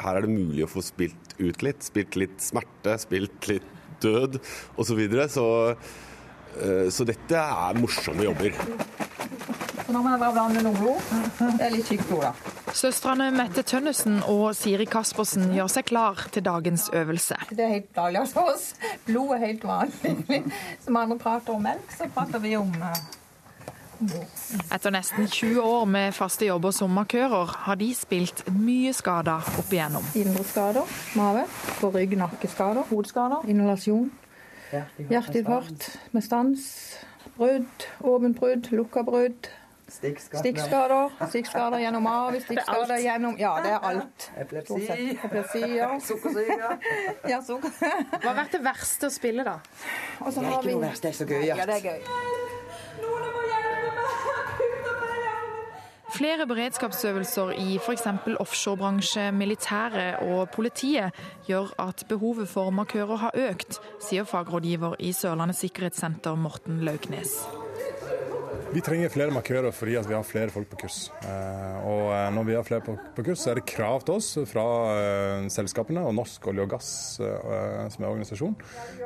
Her 0.03 0.17
er 0.17 0.25
det 0.25 0.33
mulig 0.33 0.65
å 0.65 0.71
få 0.71 0.83
spilt 0.85 1.35
ut 1.39 1.65
litt. 1.65 1.85
Spilt 1.85 2.17
litt 2.19 2.41
smerte, 2.41 2.97
spilt 3.01 3.49
litt 3.51 3.67
død 4.01 4.39
osv. 4.41 4.89
Så, 4.89 4.97
videre. 4.97 5.27
så 5.29 5.45
uh, 5.73 6.87
Så 6.89 7.05
dette 7.09 7.45
er 7.45 7.81
morsomme 7.81 8.25
jobber. 8.25 8.57
Så 9.81 9.93
nå 9.93 10.01
må 10.01 10.15
jeg 10.15 10.23
bare 10.23 10.33
blande 10.37 10.65
noe 10.65 10.77
blod. 10.81 11.13
Det 11.59 11.67
er 11.67 11.77
litt 11.77 11.89
tykt 11.89 12.09
blod, 12.09 12.29
da. 12.31 12.50
Søstrene 12.71 13.27
Mette 13.35 13.63
Tønnesen 13.67 14.21
og 14.31 14.53
Siri 14.55 14.85
Kaspersen 14.89 15.51
gjør 15.55 15.69
seg 15.71 15.87
klar 15.89 16.21
til 16.31 16.45
dagens 16.45 16.87
øvelse. 16.95 17.35
Det 17.51 17.65
er 17.65 17.73
helt 17.75 17.89
daglig 17.95 18.21
hos 18.23 18.35
oss. 18.39 18.67
Blod 19.05 19.35
er 19.35 19.41
helt 19.45 19.65
vanlig. 19.67 20.43
Som 20.83 20.99
andre 21.01 21.17
prater 21.19 21.55
om 21.55 21.65
melk, 21.65 21.91
så 21.97 22.07
prater 22.15 22.39
vi 22.43 22.55
om 22.59 22.71
etter 24.73 24.93
nesten 24.95 25.27
20 25.29 25.61
år 25.61 25.83
med 25.85 26.15
faste 26.17 26.47
jobber 26.47 26.73
som 26.73 26.89
markører, 26.95 27.51
har 27.67 27.77
de 27.77 27.91
spilt 27.93 28.41
mye 28.49 28.93
skader 28.97 29.45
opp 29.61 29.69
igjennom. 29.69 30.07
Indre 30.17 30.45
skader, 30.47 30.89
mave, 31.19 31.43
på 31.77 31.91
rygg, 31.93 32.15
nakkeskader, 32.17 32.87
hodeskader, 32.89 33.45
inhalasjon, 33.51 34.09
hjerteinfarkt 35.11 35.91
med 36.15 36.25
stans, 36.25 36.65
brudd, 37.37 37.89
åpent 38.01 38.39
brudd, 38.41 38.71
lukka 38.73 39.05
brudd. 39.05 39.51
Stikkskader. 39.91 41.11
Stikkskader 41.27 41.81
gjennom 41.83 42.07
av, 42.07 42.37
stikkskader 42.45 43.01
gjennom 43.03 43.37
Ja, 43.39 43.53
det 43.63 43.73
er 43.75 43.87
alt. 43.91 44.29
Epilepsi. 44.39 44.79
Epilepsi 45.17 45.63
ja. 45.75 45.89
Sukkersyke. 46.07 46.71
ja, 47.29 47.41
sukker. 47.43 47.75
Hva 47.81 48.23
har 48.29 48.39
vært 48.43 48.55
det 48.57 48.63
verste 48.65 49.09
å 49.09 49.13
spille, 49.13 49.45
da? 49.47 49.59
det 50.21 50.31
er 50.31 50.51
ikke 50.55 50.77
noe 50.77 50.85
verst, 50.87 51.03
det 51.03 51.13
er 51.13 51.19
så 51.19 51.27
gøy. 51.27 51.43
Ja, 51.49 51.65
det 51.67 51.81
er 51.81 51.89
gøy. 51.91 52.01
Flere 56.11 56.45
beredskapsøvelser 56.45 57.53
i 57.55 57.77
f.eks. 57.79 58.03
offshorebransje, 58.43 59.29
militæret 59.31 60.19
og 60.27 60.49
politiet 60.53 61.15
gjør 61.47 61.71
at 61.81 62.03
behovet 62.11 62.51
for 62.51 62.69
markører 62.75 63.23
har 63.23 63.39
økt, 63.47 63.79
sier 64.03 64.27
fagrådgiver 64.27 64.99
i 64.99 65.13
Sørlandet 65.15 65.57
sikkerhetssenter 65.63 66.35
Morten 66.35 66.83
Lauknes. 66.85 67.39
Vi 68.71 68.79
trenger 68.79 69.11
flere 69.11 69.33
markører 69.35 69.73
fordi 69.75 69.97
vi 70.07 70.13
har 70.15 70.23
flere 70.23 70.51
folk 70.53 70.69
på 70.71 70.77
kurs. 70.85 70.97
Og 71.83 72.11
når 72.31 72.43
vi 72.47 72.53
har 72.55 72.63
flere 72.63 72.83
på 72.87 73.23
kurs, 73.25 73.41
så 73.41 73.51
er 73.51 73.59
det 73.59 73.65
krav 73.67 73.99
til 74.07 74.15
oss 74.15 74.29
fra 74.47 74.63
selskapene 75.51 76.03
og 76.07 76.15
Norsk 76.15 76.47
olje 76.47 76.63
og 76.63 76.71
gass, 76.71 76.91
som 77.19 77.99
er 78.05 78.07
organisasjon, 78.07 78.55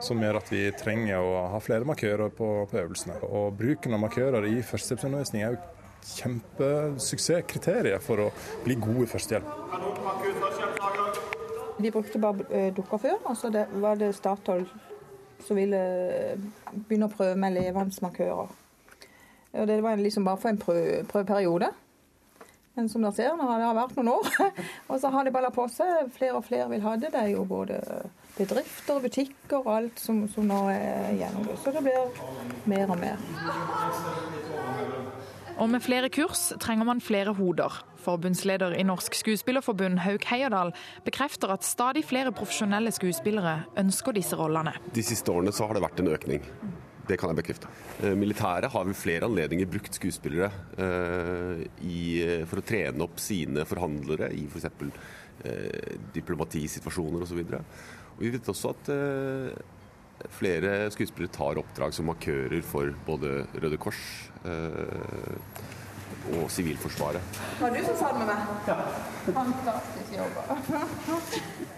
som 0.06 0.21
gjør 0.21 0.38
at 0.38 0.51
vi 0.54 0.62
trenger 0.78 1.17
å 1.17 1.47
ha 1.56 1.60
flere 1.65 1.88
markører 1.89 2.30
på, 2.38 2.49
på 2.69 2.78
øvelsene. 2.84 3.17
Og 3.25 3.58
bruken 3.58 3.97
av 3.97 4.04
markører 4.04 4.45
i 4.51 4.62
førstehjelpsundervisning 4.62 5.41
er 5.47 5.56
jo 5.56 5.62
kjempesuksesskriteriet 6.15 8.06
for 8.06 8.28
å 8.28 8.32
bli 8.67 8.75
god 8.84 9.01
i 9.01 9.10
førstehjelp. 9.15 9.47
Vi 11.82 11.89
brukte 11.91 12.21
bare 12.21 12.69
dukker 12.78 13.01
før, 13.01 13.17
altså 13.25 13.49
det 13.54 13.65
var 13.82 13.97
det 13.97 14.13
Statoil 14.15 14.67
som 15.45 15.58
ville 15.58 15.82
begynne 16.86 17.10
å 17.10 17.15
prøve 17.17 17.36
med 17.39 17.58
levende 17.58 18.06
markører. 18.06 18.54
Og 19.55 19.67
det 19.67 19.81
var 19.83 19.99
liksom 19.99 20.27
bare 20.27 20.41
for 20.41 20.51
en 20.51 20.61
prøve, 20.61 21.03
prøveperiode. 21.09 21.71
Men 22.75 22.89
som 22.91 23.05
dere 23.05 23.15
ser, 23.15 23.35
nå 23.39 23.47
har 23.47 23.61
det 23.61 23.71
vært 23.77 23.95
noen 23.95 24.11
år. 24.17 24.31
og 24.91 24.99
så 24.99 25.11
har 25.13 25.23
det 25.23 25.31
balla 25.35 25.51
på 25.55 25.67
seg. 25.71 26.09
Flere 26.15 26.41
og 26.41 26.45
flere 26.47 26.67
vil 26.73 26.83
ha 26.83 26.95
det. 26.99 27.13
Det 27.13 27.21
er 27.21 27.31
jo 27.31 27.45
både 27.47 27.79
bedrifter, 28.35 28.99
butikker 28.99 29.61
og 29.61 29.71
alt 29.77 30.01
som, 30.03 30.25
som 30.31 30.47
nå 30.49 30.65
er 30.73 31.15
gjennomgått. 31.21 31.63
Så 31.63 31.71
det 31.71 31.85
blir 31.85 32.67
mer 32.67 32.91
og 32.91 32.99
mer. 32.99 33.23
Og 35.55 35.69
med 35.71 35.79
flere 35.79 36.09
kurs 36.11 36.49
trenger 36.59 36.87
man 36.87 36.99
flere 36.99 37.31
hoder. 37.37 37.79
Forbundsleder 38.05 38.75
i 38.75 38.83
Norsk 38.83 39.15
Skuespillerforbund, 39.17 40.01
Hauk 40.03 40.27
Heierdal, 40.29 40.73
bekrefter 41.07 41.53
at 41.55 41.63
stadig 41.65 42.03
flere 42.05 42.35
profesjonelle 42.35 42.91
skuespillere 42.93 43.61
ønsker 43.79 44.19
disse 44.19 44.35
rollene. 44.37 44.75
De 44.93 45.03
siste 45.03 45.31
årene 45.31 45.55
så 45.55 45.65
har 45.65 45.79
det 45.79 45.85
vært 45.87 46.03
en 46.03 46.11
økning. 46.11 46.43
Det 47.05 47.17
kan 47.21 47.29
jeg 47.31 47.37
bekrefte. 47.37 47.69
Militæret 48.17 48.71
har 48.73 48.87
ved 48.87 48.97
flere 48.97 49.27
anledninger 49.27 49.69
brukt 49.69 49.93
skuespillere 49.93 50.49
eh, 50.81 51.61
i, 51.85 51.99
for 52.49 52.61
å 52.61 52.65
trene 52.65 53.05
opp 53.05 53.21
sine 53.21 53.65
forhandlere 53.69 54.31
i 54.33 54.47
f.eks. 54.49 54.69
For 54.79 54.89
eh, 55.45 55.95
diplomatisituasjoner 56.15 57.25
osv. 57.25 57.41
Vi 58.19 58.31
vet 58.33 58.51
også 58.51 58.73
at 58.73 58.91
eh, 58.93 60.29
flere 60.35 60.75
skuespillere 60.93 61.33
tar 61.35 61.59
oppdrag 61.61 61.95
som 61.95 62.07
markører 62.09 62.61
for 62.65 62.93
både 63.07 63.41
Røde 63.59 63.79
Kors 63.81 64.01
eh, 64.47 65.35
og 66.33 66.49
Sivilforsvaret. 66.51 67.38
Var 67.59 67.75
du 67.75 67.81
som 67.85 67.97
sa 67.99 68.11
det 68.13 68.21
med 68.21 68.29
meg? 68.29 68.38
Ja. 68.67 68.77
Fantastisk 69.25 70.15
jobba. 70.17 70.41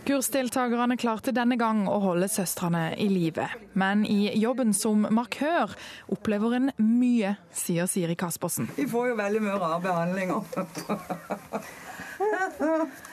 Kursdeltakerne 0.08 0.98
klarte 1.00 1.34
denne 1.36 1.58
gang 1.60 1.84
å 1.92 1.98
holde 2.04 2.30
søstrene 2.32 2.90
i 2.96 3.10
live. 3.12 3.48
Men 3.80 4.06
i 4.08 4.32
jobben 4.40 4.74
som 4.78 5.08
markør 5.12 5.76
opplever 6.14 6.58
en 6.60 6.72
mye, 6.80 7.36
sier 7.52 7.90
Siri 7.92 8.16
Kaspersen. 8.20 8.70
Vi 8.78 8.88
får 8.88 9.12
jo 9.12 9.20
veldig 9.20 9.44
mye 9.44 9.60
rare 9.62 9.84
behandlinger. 9.84 10.42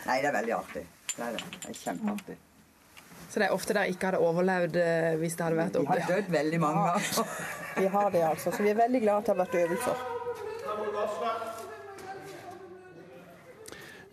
Nei, 0.07 0.19
det 0.23 0.29
er 0.31 0.37
veldig 0.41 0.57
artig. 0.57 0.87
Det 1.15 1.23
er, 1.23 1.37
det. 1.37 1.47
Det 1.61 1.71
er 1.71 1.81
kjempeartig. 1.83 2.37
Så 3.35 3.41
det 3.41 3.47
er 3.49 3.55
ofte 3.55 3.75
der 3.75 3.91
ikke 3.91 4.13
hadde 4.13 4.23
overlevd 4.23 4.77
eh, 4.79 5.15
hvis 5.19 5.35
det 5.35 5.43
hadde 5.43 5.59
vært 5.59 5.79
oppe? 5.81 5.97
Vi 5.99 6.05
har 6.05 6.13
dødd 6.13 6.29
veldig 6.31 6.61
mange 6.63 6.85
ganger. 6.87 7.33
vi 7.81 7.89
har 7.97 8.13
det, 8.15 8.21
altså. 8.29 8.53
Så 8.55 8.63
vi 8.63 8.71
er 8.71 8.79
veldig 8.79 9.01
glad 9.03 9.17
at 9.17 9.27
det 9.27 9.35
har 9.35 9.41
vært 9.41 9.57
øvelser. 9.65 10.05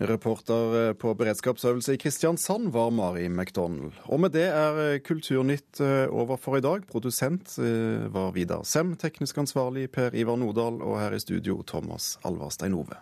Reporter 0.02 0.88
eh, 0.88 0.94
på 0.98 1.14
beredskapsøvelse 1.14 1.94
i 1.94 2.00
Kristiansand 2.02 2.72
var 2.74 2.90
Mari 2.90 3.28
McDonald. 3.30 3.94
Og 4.10 4.24
med 4.24 4.34
det 4.34 4.48
er 4.50 4.82
eh, 4.82 4.98
Kulturnytt 5.06 5.82
over 6.10 6.42
for 6.42 6.58
i 6.58 6.66
dag. 6.66 6.88
Produsent 6.90 7.54
var 8.10 8.34
Vidar 8.34 8.66
Sem, 8.66 8.96
teknisk 8.98 9.38
ansvarlig 9.44 9.92
Per 9.94 10.18
Ivar 10.18 10.42
Nordahl, 10.42 10.82
og 10.82 10.98
her 11.04 11.14
i 11.14 11.22
studio 11.22 11.62
Thomas 11.68 12.16
Alvarstein 12.26 12.74
Ove. 12.78 12.98